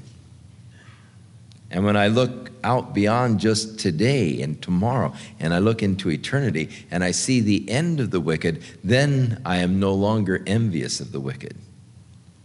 And 1.70 1.84
when 1.84 1.96
I 1.96 2.08
look 2.08 2.50
out 2.64 2.94
beyond 2.94 3.40
just 3.40 3.78
today 3.78 4.40
and 4.42 4.60
tomorrow, 4.62 5.12
and 5.40 5.52
I 5.54 5.58
look 5.58 5.82
into 5.82 6.10
eternity, 6.10 6.68
and 6.90 7.02
I 7.04 7.10
see 7.10 7.40
the 7.40 7.68
end 7.68 8.00
of 8.00 8.10
the 8.10 8.20
wicked, 8.20 8.62
then 8.82 9.40
I 9.44 9.58
am 9.58 9.80
no 9.80 9.92
longer 9.92 10.42
envious 10.46 11.00
of 11.00 11.12
the 11.12 11.20
wicked. 11.20 11.56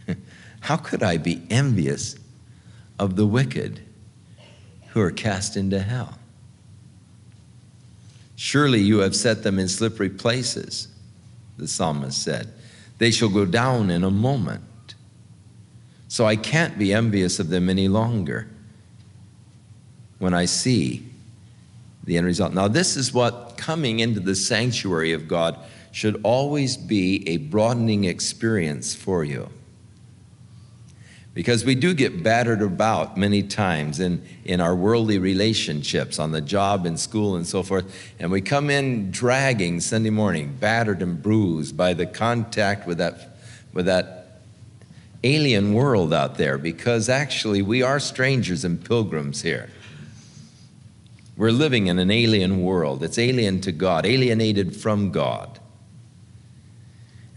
How 0.61 0.77
could 0.77 1.03
I 1.03 1.17
be 1.17 1.41
envious 1.49 2.15
of 2.99 3.15
the 3.15 3.25
wicked 3.25 3.81
who 4.89 5.01
are 5.01 5.11
cast 5.11 5.55
into 5.57 5.79
hell? 5.79 6.17
Surely 8.35 8.79
you 8.81 8.99
have 8.99 9.15
set 9.15 9.43
them 9.43 9.57
in 9.57 9.67
slippery 9.67 10.09
places, 10.09 10.87
the 11.57 11.67
psalmist 11.67 12.21
said. 12.21 12.53
They 12.99 13.11
shall 13.11 13.29
go 13.29 13.45
down 13.45 13.89
in 13.89 14.03
a 14.03 14.11
moment. 14.11 14.63
So 16.07 16.25
I 16.25 16.35
can't 16.35 16.77
be 16.77 16.93
envious 16.93 17.39
of 17.39 17.49
them 17.49 17.69
any 17.69 17.87
longer 17.87 18.47
when 20.19 20.33
I 20.33 20.45
see 20.45 21.03
the 22.03 22.17
end 22.17 22.25
result. 22.25 22.53
Now, 22.53 22.67
this 22.67 22.95
is 22.95 23.13
what 23.13 23.55
coming 23.57 23.99
into 23.99 24.19
the 24.19 24.35
sanctuary 24.35 25.13
of 25.13 25.27
God 25.27 25.57
should 25.91 26.19
always 26.23 26.77
be 26.77 27.27
a 27.27 27.37
broadening 27.37 28.05
experience 28.05 28.95
for 28.95 29.23
you. 29.23 29.49
Because 31.33 31.63
we 31.63 31.75
do 31.75 31.93
get 31.93 32.23
battered 32.23 32.63
about 32.63 33.15
many 33.15 33.43
times 33.43 33.99
in, 33.99 34.25
in 34.43 34.59
our 34.59 34.75
worldly 34.75 35.19
relationships, 35.19 36.17
on 36.17 36.31
the 36.31 36.41
job, 36.41 36.87
in 36.87 36.97
school, 36.97 37.35
and 37.35 37.45
so 37.45 37.61
forth. 37.61 37.85
And 38.19 38.31
we 38.31 38.41
come 38.41 38.71
in 38.71 39.11
dragging 39.11 39.79
Sunday 39.79 40.09
morning, 40.09 40.57
battered 40.59 41.03
and 41.03 41.21
bruised 41.21 41.77
by 41.77 41.93
the 41.93 42.07
contact 42.07 42.87
with 42.87 42.97
that, 42.97 43.37
with 43.71 43.85
that 43.85 44.17
alien 45.23 45.73
world 45.73 46.13
out 46.13 46.37
there 46.37 46.57
because 46.57 47.09
actually 47.09 47.61
we 47.61 47.81
are 47.81 47.99
strangers 47.99 48.63
and 48.63 48.83
pilgrims 48.83 49.41
here. 49.41 49.69
We're 51.37 51.51
living 51.51 51.85
in 51.87 51.99
an 51.99 52.09
alien 52.09 52.63
world. 52.63 53.03
It's 53.03 53.19
alien 53.19 53.61
to 53.61 53.71
God, 53.71 54.05
alienated 54.05 54.75
from 54.75 55.11
God. 55.11 55.59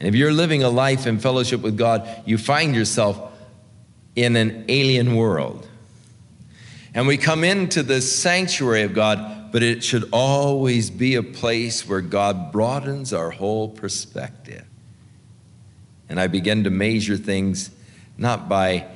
And 0.00 0.09
if 0.09 0.14
you're 0.14 0.33
living 0.33 0.62
a 0.62 0.71
life 0.71 1.07
in 1.07 1.19
fellowship 1.19 1.61
with 1.61 1.76
God, 1.76 2.09
you 2.25 2.38
find 2.38 2.75
yourself 2.75 3.30
in 4.16 4.37
an 4.37 4.64
alien 4.69 5.14
world. 5.14 5.69
And 6.95 7.07
we 7.07 7.19
come 7.19 7.45
into 7.45 7.83
the 7.83 8.00
sanctuary 8.00 8.83
of 8.83 8.95
God, 8.95 9.52
but 9.52 9.62
it 9.62 9.85
should 9.85 10.09
always 10.12 10.90
be 10.90 11.14
a 11.14 11.23
place 11.23 11.87
where 11.87 12.00
God 12.00 12.50
broadens 12.50 13.12
our 13.12 13.30
whole 13.30 13.69
perspective. 13.69 14.64
And 16.09 16.19
I 16.19 16.26
begin 16.26 16.64
to 16.64 16.71
measure 16.71 17.19
things 17.19 17.71
not 18.16 18.49
by, 18.49 18.88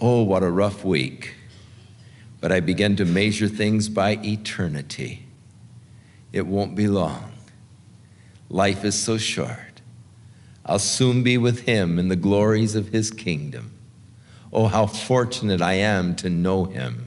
oh, 0.00 0.24
what 0.24 0.42
a 0.42 0.50
rough 0.50 0.84
week, 0.84 1.36
but 2.42 2.50
I 2.50 2.58
begin 2.58 2.96
to 2.96 3.04
measure 3.04 3.46
things 3.46 3.88
by 3.88 4.18
eternity. 4.24 5.24
It 6.32 6.44
won't 6.44 6.74
be 6.74 6.88
long. 6.88 7.32
Life 8.50 8.84
is 8.84 9.00
so 9.00 9.16
short. 9.16 9.80
I'll 10.66 10.80
soon 10.80 11.22
be 11.22 11.38
with 11.38 11.60
him 11.60 12.00
in 12.00 12.08
the 12.08 12.16
glories 12.16 12.74
of 12.74 12.88
his 12.88 13.12
kingdom. 13.12 13.70
Oh, 14.52 14.66
how 14.66 14.86
fortunate 14.86 15.62
I 15.62 15.74
am 15.74 16.16
to 16.16 16.28
know 16.28 16.64
him. 16.64 17.06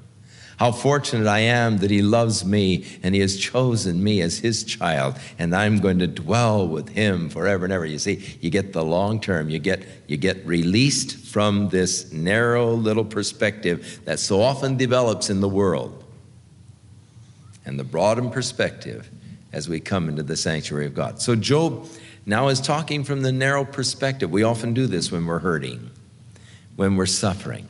How 0.58 0.72
fortunate 0.72 1.28
I 1.28 1.40
am 1.40 1.80
that 1.80 1.92
He 1.92 2.02
loves 2.02 2.46
me 2.46 2.86
and 3.04 3.14
He 3.14 3.22
has 3.22 3.38
chosen 3.38 4.04
me 4.04 4.22
as 4.22 4.40
His 4.40 4.64
child, 4.64 5.18
and 5.38 5.54
I'm 5.56 5.80
going 5.80 6.00
to 6.00 6.08
dwell 6.08 6.68
with 6.68 6.90
Him 6.90 7.30
forever 7.30 7.66
and 7.66 7.74
ever. 7.74 7.86
You 7.86 8.00
see, 8.00 8.38
you 8.40 8.50
get 8.50 8.72
the 8.72 8.84
long 8.84 9.20
term, 9.20 9.50
you 9.50 9.60
get, 9.60 9.86
you 10.08 10.18
get 10.18 10.46
released 10.46 11.18
from 11.28 11.70
this 11.70 12.12
narrow 12.14 12.74
little 12.74 13.04
perspective 13.04 14.00
that 14.06 14.20
so 14.20 14.42
often 14.42 14.78
develops 14.78 15.30
in 15.30 15.42
the 15.42 15.50
world, 15.50 16.04
and 17.66 17.78
the 17.78 17.84
broadened 17.84 18.32
perspective 18.32 19.10
as 19.52 19.68
we 19.68 19.80
come 19.80 20.08
into 20.08 20.24
the 20.24 20.38
sanctuary 20.38 20.86
of 20.86 20.94
God. 20.94 21.22
So, 21.22 21.36
Job 21.36 21.88
now 22.26 22.48
is 22.48 22.62
talking 22.62 23.04
from 23.04 23.22
the 23.22 23.32
narrow 23.32 23.66
perspective. 23.66 24.32
We 24.32 24.44
often 24.44 24.74
do 24.74 24.88
this 24.88 25.12
when 25.12 25.26
we're 25.26 25.40
hurting, 25.40 25.92
when 26.76 26.96
we're 26.96 27.06
suffering. 27.06 27.68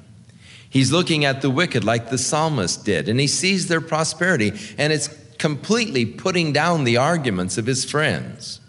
He's 0.75 0.91
looking 0.91 1.24
at 1.24 1.41
the 1.41 1.50
wicked 1.50 1.86
like 1.86 2.10
the 2.10 2.17
psalmist 2.17 2.84
did, 2.84 3.08
and 3.08 3.17
he 3.17 3.27
sees 3.27 3.70
their 3.70 3.79
prosperity, 3.79 4.51
and 4.77 4.91
it's 4.91 5.08
completely 5.38 6.05
putting 6.05 6.51
down 6.51 6.84
the 6.84 6.98
arguments 6.98 7.58
of 7.58 7.65
his 7.65 7.89
friends. 7.89 8.60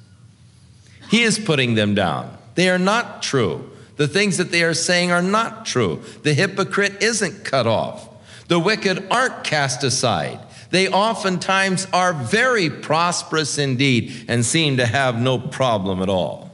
He 1.11 1.25
is 1.25 1.37
putting 1.37 1.75
them 1.75 1.97
down. 1.97 2.39
They 2.55 2.71
are 2.71 2.79
not 2.79 3.25
true. 3.25 3.73
The 3.97 4.07
things 4.07 4.37
that 4.37 4.53
they 4.53 4.63
are 4.63 4.73
saying 4.73 5.11
are 5.11 5.21
not 5.21 5.67
true. 5.67 6.01
The 6.23 6.33
hypocrite 6.33 7.03
isn't 7.03 7.45
cut 7.45 7.67
off. 7.67 8.09
The 8.47 8.61
wicked 8.61 9.05
aren't 9.11 9.43
cast 9.43 9.83
aside. 9.83 10.39
They 10.71 10.89
oftentimes 10.89 11.89
are 11.93 12.13
very 12.13 12.71
prosperous 12.71 13.59
indeed 13.59 14.27
and 14.29 14.45
seem 14.45 14.77
to 14.77 14.87
have 14.87 15.21
no 15.21 15.41
problem 15.41 16.01
at 16.01 16.09
all. 16.09 16.53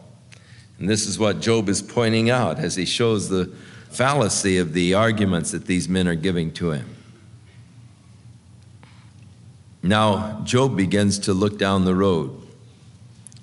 And 0.78 0.88
this 0.88 1.06
is 1.06 1.18
what 1.18 1.40
Job 1.40 1.68
is 1.68 1.82
pointing 1.82 2.30
out 2.30 2.58
as 2.58 2.74
he 2.74 2.86
shows 2.86 3.28
the 3.28 3.54
fallacy 3.92 4.58
of 4.58 4.72
the 4.72 4.94
arguments 4.94 5.50
that 5.50 5.66
these 5.66 5.88
men 5.88 6.08
are 6.08 6.14
giving 6.14 6.52
to 6.54 6.70
him. 6.72 6.96
Now, 9.82 10.40
Job 10.44 10.76
begins 10.76 11.18
to 11.20 11.34
look 11.34 11.58
down 11.58 11.84
the 11.84 11.94
road. 11.94 12.38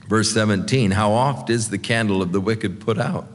Verse 0.08 0.32
17 0.32 0.92
How 0.92 1.12
oft 1.12 1.50
is 1.50 1.70
the 1.70 1.78
candle 1.78 2.22
of 2.22 2.32
the 2.32 2.42
wicked 2.42 2.80
put 2.80 2.98
out? 2.98 3.28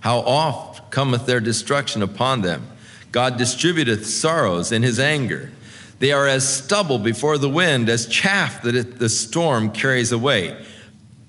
How 0.00 0.18
oft 0.18 0.90
cometh 0.90 1.26
their 1.26 1.40
destruction 1.40 2.02
upon 2.02 2.42
them? 2.42 2.68
God 3.10 3.38
distributeth 3.38 4.06
sorrows 4.06 4.70
in 4.70 4.82
his 4.82 5.00
anger. 5.00 5.50
They 5.98 6.12
are 6.12 6.28
as 6.28 6.46
stubble 6.46 6.98
before 6.98 7.38
the 7.38 7.48
wind, 7.48 7.88
as 7.88 8.06
chaff 8.06 8.62
that 8.62 8.98
the 8.98 9.08
storm 9.08 9.70
carries 9.70 10.12
away. 10.12 10.62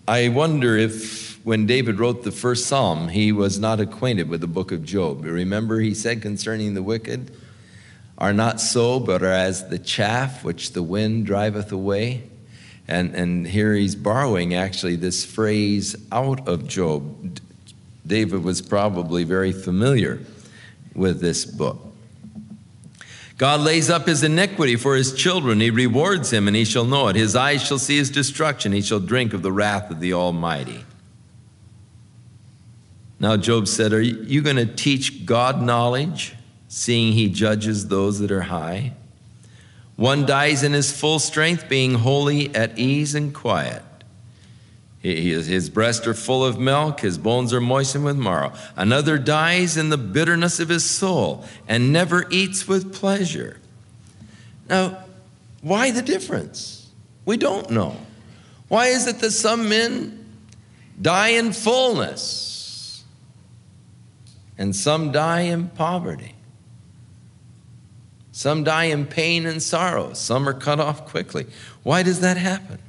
I 0.08 0.28
wonder 0.28 0.78
if 0.78 1.27
when 1.48 1.66
David 1.66 1.98
wrote 1.98 2.24
the 2.24 2.32
first 2.34 2.66
psalm, 2.66 3.08
he 3.08 3.32
was 3.32 3.58
not 3.58 3.80
acquainted 3.80 4.28
with 4.28 4.42
the 4.42 4.48
book 4.48 4.74
of 4.74 4.84
Job. 4.84 5.24
Remember, 5.24 5.80
he 5.80 5.94
said 5.94 6.22
concerning 6.22 6.74
the 6.74 6.84
wicked, 6.84 7.32
are 8.18 8.34
not 8.34 8.60
so, 8.60 9.00
but 9.00 9.24
are 9.24 9.32
as 9.32 9.70
the 9.70 9.80
chaff 9.80 10.44
which 10.44 10.74
the 10.74 10.84
wind 10.84 11.26
driveth 11.26 11.72
away. 11.72 12.24
And, 12.86 13.16
and 13.16 13.48
here 13.48 13.74
he's 13.74 13.96
borrowing 13.96 14.56
actually 14.56 14.98
this 14.98 15.24
phrase 15.24 15.96
out 16.12 16.46
of 16.50 16.68
Job. 16.68 17.40
David 18.06 18.44
was 18.44 18.62
probably 18.62 19.24
very 19.24 19.54
familiar 19.54 20.20
with 20.96 21.22
this 21.22 21.46
book. 21.46 21.80
God 23.38 23.62
lays 23.62 23.90
up 23.90 24.06
his 24.06 24.22
iniquity 24.22 24.76
for 24.76 24.98
his 24.98 25.14
children. 25.14 25.62
He 25.62 25.70
rewards 25.70 26.34
him, 26.34 26.50
and 26.50 26.58
he 26.58 26.66
shall 26.66 26.84
know 26.84 27.08
it. 27.08 27.16
His 27.16 27.38
eyes 27.38 27.66
shall 27.66 27.80
see 27.80 27.96
his 27.96 28.10
destruction. 28.10 28.74
He 28.74 28.82
shall 28.82 29.00
drink 29.00 29.32
of 29.32 29.44
the 29.44 29.52
wrath 29.54 29.90
of 29.90 30.02
the 30.02 30.12
Almighty. 30.12 30.84
Now, 33.20 33.36
Job 33.38 33.68
said, 33.68 33.94
Are 33.94 34.02
you 34.02 34.42
going 34.42 34.58
to 34.58 34.66
teach 34.66 35.26
God 35.26 35.62
knowledge, 35.62 36.36
seeing 36.68 37.14
he 37.14 37.30
judges 37.30 37.88
those 37.88 38.20
that 38.20 38.32
are 38.32 38.42
high? 38.42 38.94
One 39.96 40.28
dies 40.28 40.62
in 40.62 40.74
his 40.74 40.92
full 40.92 41.18
strength, 41.18 41.68
being 41.68 41.96
wholly 41.96 42.54
at 42.56 42.78
ease 42.78 43.16
and 43.16 43.34
quiet. 43.34 43.82
His 45.02 45.70
breasts 45.70 46.06
are 46.06 46.14
full 46.14 46.44
of 46.44 46.60
milk, 46.60 47.00
his 47.00 47.18
bones 47.18 47.54
are 47.54 47.62
moistened 47.62 48.04
with 48.04 48.18
marrow. 48.18 48.54
Another 48.76 49.18
dies 49.18 49.78
in 49.78 49.90
the 49.90 49.98
bitterness 49.98 50.60
of 50.60 50.70
his 50.70 50.84
soul 50.84 51.46
and 51.68 51.94
never 51.94 52.26
eats 52.30 52.68
with 52.68 52.94
pleasure. 52.94 53.60
Now, 54.70 55.04
why 55.62 55.92
the 55.92 56.02
difference? 56.02 56.90
We 57.26 57.38
don't 57.38 57.70
know. 57.72 57.96
Why 58.68 58.88
is 58.88 59.08
it 59.08 59.20
that 59.20 59.32
some 59.32 59.70
men 59.70 60.26
die 61.02 61.30
in 61.30 61.54
fullness 61.54 62.57
and 64.58 64.76
some 64.76 65.12
die 65.12 65.42
in 65.42 65.70
poverty? 65.70 66.36
Some 68.32 68.64
die 68.64 68.86
in 68.86 69.08
pain 69.08 69.46
and 69.46 69.62
sorrow, 69.62 70.14
some 70.14 70.48
are 70.48 70.54
cut 70.54 70.80
off 70.80 71.08
quickly. 71.08 71.48
Why 71.84 72.04
does 72.04 72.20
that 72.20 72.38
happen? 72.38 72.80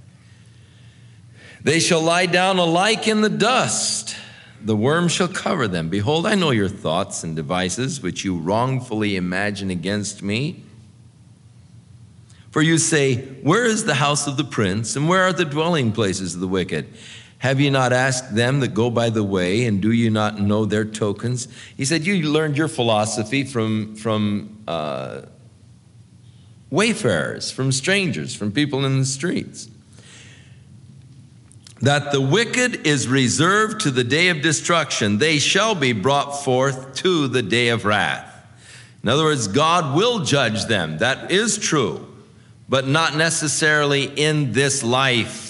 They 1.63 1.81
shall 1.81 2.03
lie 2.03 2.27
down 2.27 2.59
alike 2.59 3.09
in 3.09 3.23
the 3.23 3.31
dust. 3.31 4.17
The 4.61 4.77
worm 4.77 5.09
shall 5.09 5.29
cover 5.29 5.69
them. 5.69 5.89
Behold, 5.89 6.27
I 6.27 6.35
know 6.35 6.51
your 6.51 6.69
thoughts 6.69 7.23
and 7.23 7.35
devices 7.35 8.03
which 8.03 8.25
you 8.25 8.37
wrongfully 8.37 9.17
imagine 9.17 9.71
against 9.71 10.23
me. 10.23 10.65
For 12.51 12.63
you 12.63 12.79
say, 12.79 13.17
Where 13.43 13.67
is 13.67 13.85
the 13.85 13.95
house 13.95 14.27
of 14.27 14.37
the 14.37 14.45
prince, 14.45 14.97
and 14.97 15.09
where 15.09 15.23
are 15.23 15.33
the 15.33 15.45
dwelling 15.45 15.93
places 15.93 16.35
of 16.35 16.41
the 16.41 16.49
wicked? 16.49 16.89
Have 17.39 17.61
you 17.61 17.71
not 17.71 17.93
asked 17.93 18.35
them 18.35 18.61
that 18.61 18.75
go 18.75 18.91
by 18.91 19.11
the 19.11 19.23
way, 19.23 19.65
and 19.65 19.81
do 19.81 19.93
you 19.93 20.11
not 20.11 20.41
know 20.41 20.65
their 20.65 20.85
tokens? 20.85 21.47
He 21.77 21.85
said, 21.85 22.05
You 22.05 22.31
learned 22.31 22.57
your 22.57 22.69
philosophy 22.69 23.45
from, 23.45 23.95
from 23.95 24.59
uh, 24.67 25.23
wayfarers, 26.71 27.51
from 27.51 27.71
strangers, 27.71 28.35
from 28.35 28.51
people 28.51 28.85
in 28.85 28.99
the 28.99 29.07
streets 29.07 29.69
that 31.81 32.11
the 32.11 32.21
wicked 32.21 32.87
is 32.87 33.07
reserved 33.07 33.81
to 33.83 33.91
the 33.91 34.05
day 34.05 34.29
of 34.29 34.43
destruction, 34.43 35.19
they 35.19 35.39
shall 35.39 35.75
be 35.75 35.93
brought 35.93 36.33
forth 36.45 36.95
to 36.97 37.29
the 37.29 37.43
day 37.43 37.69
of 37.69 37.85
wrath. 37.85 38.25
In 39.03 39.09
other 39.09 39.25
words, 39.25 39.47
God 39.47 39.97
will 39.97 40.25
judge 40.25 40.67
them. 40.67 40.99
That 40.99 41.31
is 41.31 41.57
true, 41.57 42.07
but 42.69 42.89
not 42.89 43.17
necessarily 43.17 44.05
in 44.05 44.53
this 44.53 44.83
life. 44.83 45.48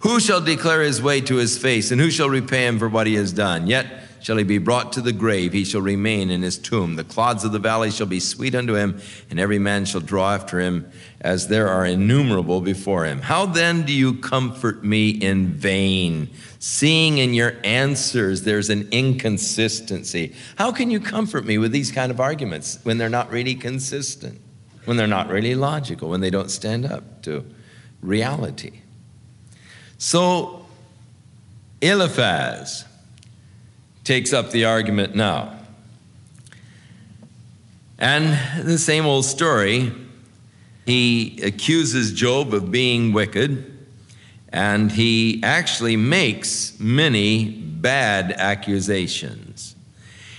Who 0.00 0.20
shall 0.20 0.40
declare 0.40 0.82
his 0.82 1.00
way 1.00 1.20
to 1.22 1.36
his 1.36 1.56
face, 1.58 1.90
and 1.90 2.00
who 2.00 2.10
shall 2.10 2.28
repay 2.28 2.66
him 2.66 2.78
for 2.78 2.88
what 2.88 3.06
he 3.06 3.14
has 3.14 3.32
done? 3.32 3.66
Yet 3.66 3.86
shall 4.20 4.36
he 4.36 4.44
be 4.44 4.58
brought 4.58 4.92
to 4.92 5.00
the 5.00 5.12
grave, 5.12 5.52
he 5.52 5.64
shall 5.64 5.80
remain 5.80 6.30
in 6.30 6.42
his 6.42 6.58
tomb. 6.58 6.96
The 6.96 7.04
clods 7.04 7.44
of 7.44 7.52
the 7.52 7.58
valley 7.58 7.90
shall 7.90 8.06
be 8.06 8.18
sweet 8.18 8.54
unto 8.54 8.74
him, 8.74 9.00
and 9.30 9.38
every 9.38 9.58
man 9.58 9.84
shall 9.84 10.00
draw 10.00 10.34
after 10.34 10.58
him, 10.58 10.90
as 11.20 11.48
there 11.48 11.68
are 11.68 11.86
innumerable 11.86 12.60
before 12.60 13.04
him. 13.04 13.20
How 13.20 13.46
then 13.46 13.84
do 13.84 13.92
you 13.92 14.14
comfort 14.14 14.82
me 14.84 15.10
in 15.10 15.52
vain? 15.52 16.28
Seeing 16.58 17.18
in 17.18 17.34
your 17.34 17.54
answers 17.62 18.42
there's 18.42 18.68
an 18.68 18.88
inconsistency. 18.90 20.34
How 20.56 20.72
can 20.72 20.90
you 20.90 20.98
comfort 21.00 21.44
me 21.44 21.56
with 21.56 21.72
these 21.72 21.92
kind 21.92 22.10
of 22.10 22.20
arguments 22.20 22.80
when 22.82 22.98
they're 22.98 23.08
not 23.08 23.30
really 23.30 23.54
consistent, 23.54 24.40
when 24.84 24.96
they're 24.96 25.06
not 25.06 25.28
really 25.28 25.54
logical, 25.54 26.10
when 26.10 26.20
they 26.20 26.30
don't 26.30 26.50
stand 26.50 26.84
up 26.84 27.22
to 27.22 27.44
reality? 28.02 28.80
So, 29.98 30.66
Eliphaz, 31.80 32.84
takes 34.04 34.32
up 34.32 34.50
the 34.50 34.64
argument 34.64 35.14
now. 35.14 35.58
And 37.98 38.38
the 38.66 38.78
same 38.78 39.06
old 39.06 39.24
story, 39.24 39.92
he 40.84 41.40
accuses 41.42 42.12
Job 42.12 42.52
of 42.52 42.70
being 42.70 43.12
wicked, 43.12 43.72
and 44.50 44.92
he 44.92 45.40
actually 45.42 45.96
makes 45.96 46.78
many 46.78 47.48
bad 47.50 48.32
accusations. 48.32 49.74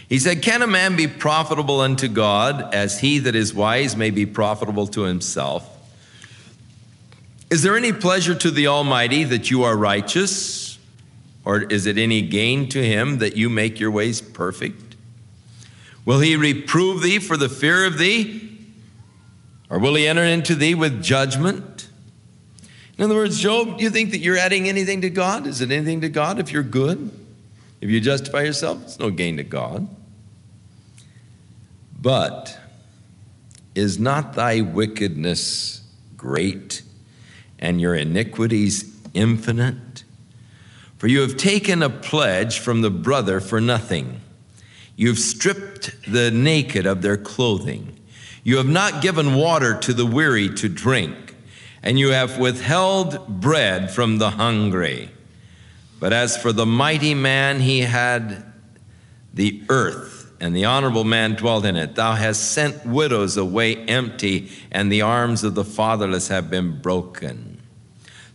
He 0.08 0.20
said, 0.20 0.42
Can 0.42 0.62
a 0.62 0.68
man 0.68 0.96
be 0.96 1.08
profitable 1.08 1.82
unto 1.82 2.08
God 2.08 2.74
as 2.74 3.00
he 3.00 3.20
that 3.20 3.36
is 3.36 3.54
wise 3.54 3.98
may 3.98 4.12
be 4.12 4.26
profitable 4.26 4.88
to 4.88 5.02
himself? 5.02 5.77
Is 7.50 7.64
there 7.64 7.78
any 7.78 7.94
pleasure 7.94 8.36
to 8.36 8.52
the 8.52 8.68
Almighty 8.68 9.24
that 9.24 9.50
you 9.50 9.64
are 9.64 9.76
righteous? 9.76 10.78
Or 11.46 11.62
is 11.62 11.86
it 11.86 11.98
any 11.98 12.22
gain 12.22 12.68
to 12.70 12.84
him 12.84 13.20
that 13.20 13.38
you 13.38 13.50
make 13.50 13.80
your 13.80 13.90
ways 13.90 14.20
perfect? 14.20 14.98
Will 16.04 16.20
he 16.20 16.36
reprove 16.36 17.02
thee 17.02 17.20
for 17.20 17.38
the 17.38 17.48
fear 17.48 17.86
of 17.86 17.98
thee? 17.98 18.60
Or 19.70 19.80
will 19.80 19.96
he 19.96 20.08
enter 20.08 20.24
into 20.24 20.56
thee 20.56 20.76
with 20.76 21.02
judgment? 21.02 21.88
In 22.98 23.06
other 23.06 23.16
words, 23.16 23.40
Job, 23.40 23.78
do 23.78 23.84
you 23.84 23.90
think 23.90 24.12
that 24.12 24.20
you're 24.20 24.38
adding 24.38 24.68
anything 24.68 25.02
to 25.02 25.10
God? 25.10 25.48
Is 25.48 25.62
it 25.62 25.72
anything 25.72 26.02
to 26.02 26.10
God 26.10 26.40
if 26.40 26.52
you're 26.52 26.64
good? 26.64 27.12
If 27.80 27.90
you 27.90 28.02
justify 28.02 28.42
yourself, 28.42 28.84
it's 28.84 29.00
no 29.00 29.10
gain 29.10 29.38
to 29.38 29.44
God. 29.44 29.88
But 32.00 32.60
is 33.76 34.00
not 34.00 34.34
thy 34.34 34.62
wickedness 34.62 35.82
great 36.18 36.82
and 37.60 37.80
your 37.80 37.96
iniquities 37.96 38.96
infinite? 39.14 40.04
For 40.98 41.08
you 41.08 41.22
have 41.22 41.38
taken 41.38 41.84
a 41.84 41.90
pledge 41.90 42.60
from 42.60 42.82
the 42.82 42.90
brother 42.90 43.40
for 43.40 43.62
nothing. 43.62 44.22
You've 44.96 45.20
stripped 45.20 46.12
the 46.12 46.32
naked 46.32 46.88
of 46.88 47.04
their 47.04 47.18
clothing. 47.18 48.00
You 48.44 48.58
have 48.58 48.68
not 48.68 49.04
given 49.04 49.36
water 49.36 49.78
to 49.82 49.94
the 49.94 50.06
weary 50.06 50.50
to 50.56 50.68
drink, 50.68 51.36
and 51.84 52.00
you 52.00 52.10
have 52.10 52.40
withheld 52.40 53.28
bread 53.42 53.92
from 53.92 54.18
the 54.18 54.32
hungry. 54.32 55.12
But 56.00 56.14
as 56.14 56.36
for 56.36 56.52
the 56.52 56.66
mighty 56.66 57.14
man, 57.14 57.60
he 57.60 57.82
had 57.82 58.44
the 59.34 59.62
earth, 59.70 60.17
and 60.40 60.56
the 60.56 60.66
honorable 60.66 61.04
man 61.04 61.34
dwelt 61.36 61.66
in 61.66 61.76
it. 61.76 61.96
Thou 61.96 62.14
hast 62.14 62.52
sent 62.52 62.86
widows 62.86 63.38
away 63.38 63.76
empty, 63.76 64.50
and 64.72 64.92
the 64.92 65.02
arms 65.02 65.44
of 65.44 65.56
the 65.56 65.64
fatherless 65.64 66.28
have 66.28 66.50
been 66.50 66.80
broken. 66.80 67.62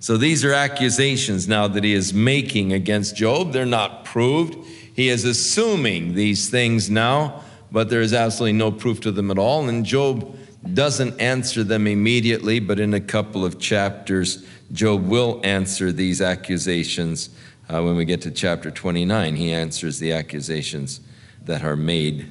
So 0.00 0.16
these 0.16 0.44
are 0.44 0.52
accusations 0.52 1.46
now 1.46 1.68
that 1.68 1.84
he 1.84 1.92
is 1.92 2.12
making 2.12 2.72
against 2.72 3.14
Job. 3.14 3.52
They're 3.52 3.64
not 3.64 4.04
proved. 4.04 4.56
He 4.94 5.08
is 5.08 5.24
assuming 5.24 6.14
these 6.14 6.48
things 6.50 6.90
now, 6.90 7.44
but 7.70 7.88
there 7.88 8.00
is 8.00 8.12
absolutely 8.12 8.58
no 8.58 8.72
proof 8.72 9.00
to 9.02 9.12
them 9.12 9.30
at 9.30 9.38
all. 9.38 9.68
And 9.68 9.86
Job 9.86 10.36
doesn't 10.74 11.20
answer 11.20 11.62
them 11.62 11.86
immediately, 11.86 12.58
but 12.58 12.80
in 12.80 12.94
a 12.94 13.00
couple 13.00 13.44
of 13.44 13.60
chapters, 13.60 14.44
Job 14.72 15.06
will 15.06 15.40
answer 15.44 15.92
these 15.92 16.20
accusations. 16.20 17.30
Uh, 17.68 17.80
when 17.82 17.94
we 17.94 18.04
get 18.04 18.22
to 18.22 18.32
chapter 18.32 18.72
29, 18.72 19.36
he 19.36 19.52
answers 19.52 20.00
the 20.00 20.12
accusations 20.12 21.00
that 21.46 21.64
are 21.64 21.76
made 21.76 22.26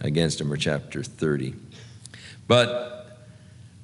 against 0.00 0.40
him, 0.40 0.52
or 0.52 0.56
chapter 0.56 1.02
30. 1.02 1.54
But 2.48 3.18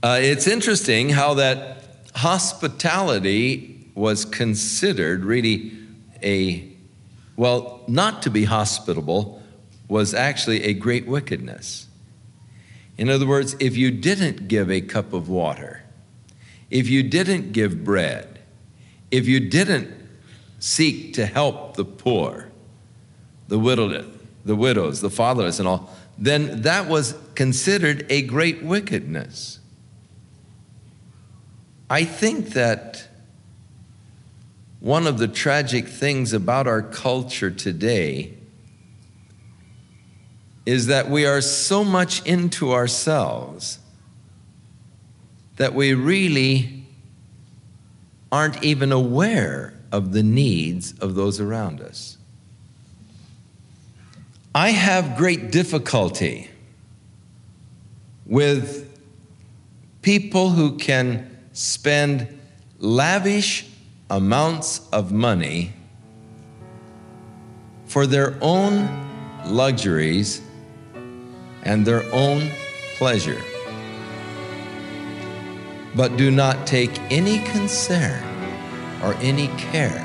uh, 0.02 0.18
it's 0.20 0.46
interesting 0.46 1.10
how 1.10 1.34
that 1.34 1.84
hospitality 2.14 3.90
was 3.94 4.24
considered 4.24 5.24
really 5.24 5.72
a, 6.22 6.68
well, 7.36 7.82
not 7.86 8.22
to 8.22 8.30
be 8.30 8.44
hospitable 8.44 9.42
was 9.88 10.14
actually 10.14 10.64
a 10.64 10.72
great 10.74 11.06
wickedness. 11.06 11.86
In 12.98 13.08
other 13.08 13.26
words, 13.26 13.54
if 13.60 13.76
you 13.76 13.90
didn't 13.90 14.48
give 14.48 14.70
a 14.70 14.80
cup 14.80 15.12
of 15.12 15.28
water, 15.28 15.82
if 16.70 16.88
you 16.88 17.02
didn't 17.02 17.52
give 17.52 17.84
bread, 17.84 18.40
if 19.10 19.26
you 19.26 19.38
didn't 19.40 19.90
seek 20.58 21.14
to 21.14 21.26
help 21.26 21.76
the 21.76 21.84
poor, 21.84 22.48
the 23.48 23.58
widowed, 23.58 24.15
the 24.46 24.56
widows, 24.56 25.00
the 25.00 25.10
fatherless, 25.10 25.58
and 25.58 25.68
all, 25.68 25.90
then 26.16 26.62
that 26.62 26.88
was 26.88 27.14
considered 27.34 28.06
a 28.08 28.22
great 28.22 28.62
wickedness. 28.62 29.58
I 31.90 32.04
think 32.04 32.50
that 32.50 33.08
one 34.80 35.06
of 35.06 35.18
the 35.18 35.28
tragic 35.28 35.88
things 35.88 36.32
about 36.32 36.66
our 36.66 36.80
culture 36.80 37.50
today 37.50 38.34
is 40.64 40.86
that 40.86 41.10
we 41.10 41.26
are 41.26 41.40
so 41.40 41.84
much 41.84 42.24
into 42.24 42.72
ourselves 42.72 43.78
that 45.56 45.74
we 45.74 45.94
really 45.94 46.84
aren't 48.30 48.62
even 48.62 48.92
aware 48.92 49.74
of 49.90 50.12
the 50.12 50.22
needs 50.22 50.92
of 50.98 51.14
those 51.14 51.40
around 51.40 51.80
us. 51.80 52.18
I 54.56 54.70
have 54.70 55.18
great 55.18 55.50
difficulty 55.50 56.48
with 58.24 58.90
people 60.00 60.48
who 60.48 60.78
can 60.78 61.30
spend 61.52 62.26
lavish 62.78 63.66
amounts 64.08 64.88
of 64.94 65.12
money 65.12 65.74
for 67.84 68.06
their 68.06 68.38
own 68.40 68.88
luxuries 69.44 70.40
and 71.62 71.84
their 71.84 72.10
own 72.10 72.50
pleasure, 72.96 73.42
but 75.94 76.16
do 76.16 76.30
not 76.30 76.66
take 76.66 76.98
any 77.12 77.40
concern 77.40 78.24
or 79.02 79.12
any 79.16 79.48
care 79.58 80.02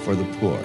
for 0.00 0.16
the 0.16 0.24
poor. 0.40 0.60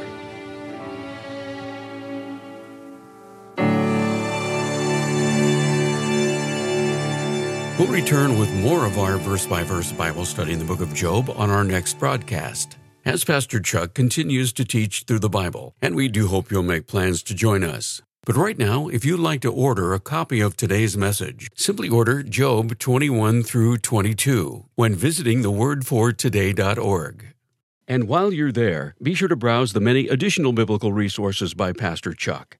We'll 7.79 7.87
return 7.87 8.37
with 8.37 8.53
more 8.53 8.85
of 8.85 8.99
our 8.99 9.17
verse 9.17 9.47
by 9.47 9.63
verse 9.63 9.91
Bible 9.91 10.25
study 10.25 10.53
in 10.53 10.59
the 10.59 10.65
book 10.65 10.79
of 10.79 10.93
Job 10.93 11.31
on 11.35 11.49
our 11.49 11.63
next 11.63 11.97
broadcast. 11.97 12.77
As 13.03 13.23
Pastor 13.23 13.59
Chuck 13.59 13.95
continues 13.95 14.53
to 14.53 14.63
teach 14.63 15.05
through 15.07 15.19
the 15.19 15.27
Bible, 15.27 15.73
and 15.81 15.95
we 15.95 16.07
do 16.07 16.27
hope 16.27 16.51
you'll 16.51 16.61
make 16.61 16.85
plans 16.85 17.23
to 17.23 17.33
join 17.33 17.63
us. 17.63 17.99
But 18.25 18.35
right 18.35 18.59
now, 18.59 18.89
if 18.89 19.03
you'd 19.03 19.19
like 19.19 19.41
to 19.41 19.51
order 19.51 19.91
a 19.91 19.99
copy 19.99 20.39
of 20.39 20.55
today's 20.55 20.95
message, 20.95 21.49
simply 21.55 21.89
order 21.89 22.21
Job 22.21 22.77
21 22.77 23.41
through 23.41 23.79
22 23.79 24.65
when 24.75 24.93
visiting 24.93 25.41
thewordfortoday.org. 25.41 27.25
And 27.87 28.07
while 28.07 28.31
you're 28.31 28.51
there, 28.51 28.93
be 29.01 29.15
sure 29.15 29.27
to 29.27 29.35
browse 29.35 29.73
the 29.73 29.81
many 29.81 30.07
additional 30.07 30.53
biblical 30.53 30.93
resources 30.93 31.55
by 31.55 31.73
Pastor 31.73 32.13
Chuck. 32.13 32.59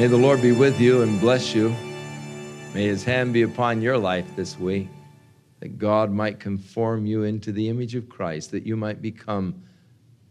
May 0.00 0.06
the 0.06 0.16
Lord 0.16 0.40
be 0.40 0.52
with 0.52 0.80
you 0.80 1.02
and 1.02 1.20
bless 1.20 1.54
you. 1.54 1.76
May 2.72 2.86
his 2.86 3.04
hand 3.04 3.34
be 3.34 3.42
upon 3.42 3.82
your 3.82 3.98
life 3.98 4.34
this 4.34 4.58
week, 4.58 4.88
that 5.58 5.76
God 5.76 6.10
might 6.10 6.40
conform 6.40 7.04
you 7.04 7.24
into 7.24 7.52
the 7.52 7.68
image 7.68 7.94
of 7.94 8.08
Christ, 8.08 8.50
that 8.52 8.64
you 8.64 8.78
might 8.78 9.02
become 9.02 9.62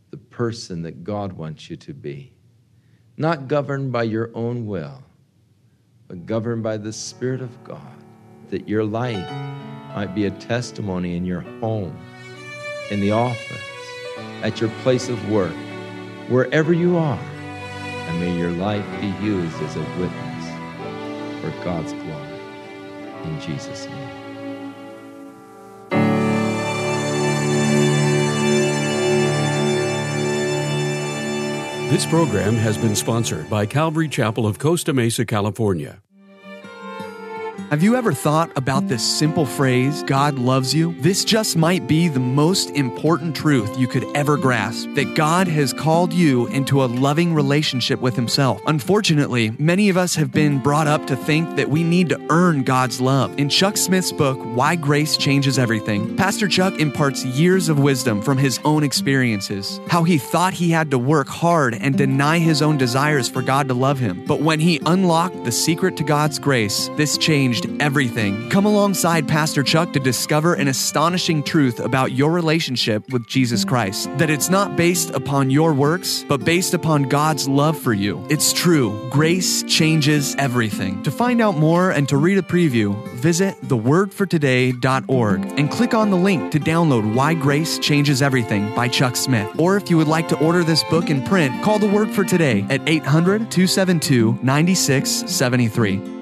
the 0.10 0.18
person 0.18 0.82
that 0.82 1.04
God 1.04 1.34
wants 1.34 1.70
you 1.70 1.76
to 1.76 1.94
be. 1.94 2.34
Not 3.16 3.48
governed 3.48 3.92
by 3.92 4.04
your 4.04 4.32
own 4.34 4.66
will, 4.66 5.04
but 6.08 6.26
governed 6.26 6.64
by 6.64 6.78
the 6.78 6.92
Spirit 6.92 7.40
of 7.40 7.64
God, 7.64 8.04
that 8.50 8.68
your 8.68 8.84
life 8.84 9.30
might 9.96 10.16
be 10.16 10.26
a 10.26 10.32
testimony 10.32 11.16
in 11.16 11.26
your 11.26 11.42
home, 11.62 11.96
in 12.90 13.02
the 13.02 13.12
office, 13.12 13.62
at 14.42 14.60
your 14.60 14.72
place 14.82 15.10
of 15.10 15.30
work, 15.30 15.54
wherever 16.28 16.74
you 16.74 16.98
are. 16.98 17.20
And 18.10 18.20
may 18.20 18.36
your 18.36 18.50
life 18.50 18.86
be 19.00 19.08
used 19.24 19.56
as 19.62 19.76
a 19.76 19.82
witness 20.00 20.46
for 21.42 21.64
God's 21.64 21.94
glory. 21.94 22.40
In 23.24 23.40
Jesus' 23.40 23.86
name. 23.86 24.30
This 31.92 32.08
program 32.08 32.56
has 32.56 32.78
been 32.78 32.96
sponsored 32.96 33.48
by 33.48 33.68
Calvary 33.68 34.10
Chapel 34.10 34.48
of 34.48 34.58
Costa 34.58 34.92
Mesa, 34.92 35.24
California. 35.24 36.02
Have 37.70 37.84
you 37.84 37.96
ever 37.96 38.14
thought 38.14 38.50
about 38.56 38.88
this 38.88 39.04
simple 39.04 39.46
phrase, 39.46 40.02
God 40.02 40.40
loves 40.40 40.74
you? 40.74 40.96
This 41.02 41.24
just 41.24 41.56
might 41.56 41.88
be 41.88 42.08
the 42.08 42.20
most 42.20 42.72
important 42.72 43.36
truth 43.36 43.78
you 43.78 43.88
could 43.88 44.06
ever 44.16 44.38
grasp 44.38 44.92
that 44.96 45.14
God 45.14 45.48
has 45.48 45.72
called 45.72 46.12
you 46.12 46.48
into 46.48 46.84
a 46.84 46.88
loving 46.90 47.32
relationship 47.32 48.02
with 48.02 48.16
Himself. 48.16 48.60
Unfortunately, 48.66 49.52
many 49.60 49.88
of 49.90 49.98
us 49.98 50.16
have 50.16 50.32
been 50.32 50.58
brought 50.58 50.88
up 50.88 51.06
to 51.06 51.16
think 51.16 51.58
that 51.58 51.70
we 51.70 51.84
need 51.84 52.10
to 52.10 52.20
earn 52.32 52.64
God's 52.64 53.00
love. 53.00 53.38
In 53.38 53.50
Chuck 53.50 53.78
Smith's 53.78 54.12
book, 54.12 54.40
Why 54.56 54.76
Grace 54.76 55.16
Changes 55.16 55.60
Everything, 55.60 56.18
Pastor 56.18 56.48
Chuck 56.48 56.80
imparts 56.80 57.24
years 57.24 57.70
of 57.70 57.78
wisdom 57.78 58.24
from 58.24 58.40
his 58.40 58.60
own 58.66 58.84
experiences, 58.84 59.80
how 59.90 60.02
he 60.02 60.18
thought 60.18 60.56
he 60.56 60.72
had 60.72 60.90
to 60.90 60.98
work 60.98 61.28
hard 61.28 61.76
and 61.76 61.96
deny 61.96 62.40
his 62.40 62.64
own 62.64 62.80
desires 62.80 63.30
for 63.30 63.44
God 63.44 63.68
to 63.68 63.76
love 63.76 64.00
him. 64.00 64.26
But 64.26 64.42
when 64.42 64.60
he 64.60 64.82
unlocked 64.88 65.44
the 65.44 65.52
secret 65.52 65.98
to 65.98 66.04
God's 66.04 66.40
grace, 66.40 66.90
this 66.98 67.16
changed 67.60 67.82
everything. 67.82 68.50
Come 68.50 68.66
alongside 68.66 69.28
Pastor 69.28 69.64
Chuck 69.64 69.94
to 69.94 70.00
discover 70.00 70.54
an 70.54 70.68
astonishing 70.68 71.44
truth 71.44 71.80
about 71.80 72.12
your 72.12 72.32
relationship 72.32 73.12
with 73.12 73.28
Jesus 73.28 73.66
Christ. 73.66 74.10
That 74.18 74.30
it's 74.30 74.50
not 74.50 74.76
based 74.76 75.12
upon 75.12 75.50
your 75.50 75.74
works, 75.74 76.26
but 76.28 76.44
based 76.44 76.74
upon 76.74 77.04
God's 77.04 77.48
love 77.48 77.78
for 77.78 77.94
you. 77.94 78.26
It's 78.30 78.54
true. 78.54 79.10
Grace 79.10 79.64
changes 79.64 80.36
everything. 80.36 81.02
To 81.04 81.12
find 81.12 81.42
out 81.42 81.58
more 81.58 81.92
and 81.92 82.08
to 82.10 82.18
read 82.18 82.38
a 82.38 82.42
preview, 82.42 82.96
visit 83.16 83.60
thewordfortoday.org 83.62 85.60
and 85.60 85.72
click 85.72 85.94
on 85.94 86.10
the 86.10 86.18
link 86.18 86.52
to 86.52 86.60
download 86.60 87.14
Why 87.14 87.34
Grace 87.34 87.80
Changes 87.80 88.22
Everything 88.22 88.74
by 88.76 88.88
Chuck 88.88 89.16
Smith. 89.16 89.50
Or 89.60 89.78
if 89.78 89.90
you 89.90 89.98
would 89.98 90.08
like 90.08 90.28
to 90.30 90.40
order 90.46 90.64
this 90.64 90.84
book 90.86 91.10
in 91.10 91.24
print, 91.24 91.64
call 91.64 91.80
the 91.80 91.88
Word 91.88 92.10
for 92.12 92.24
Today 92.24 92.66
at 92.70 92.88
800 92.88 93.52
272 93.52 94.40
9673. 94.44 96.19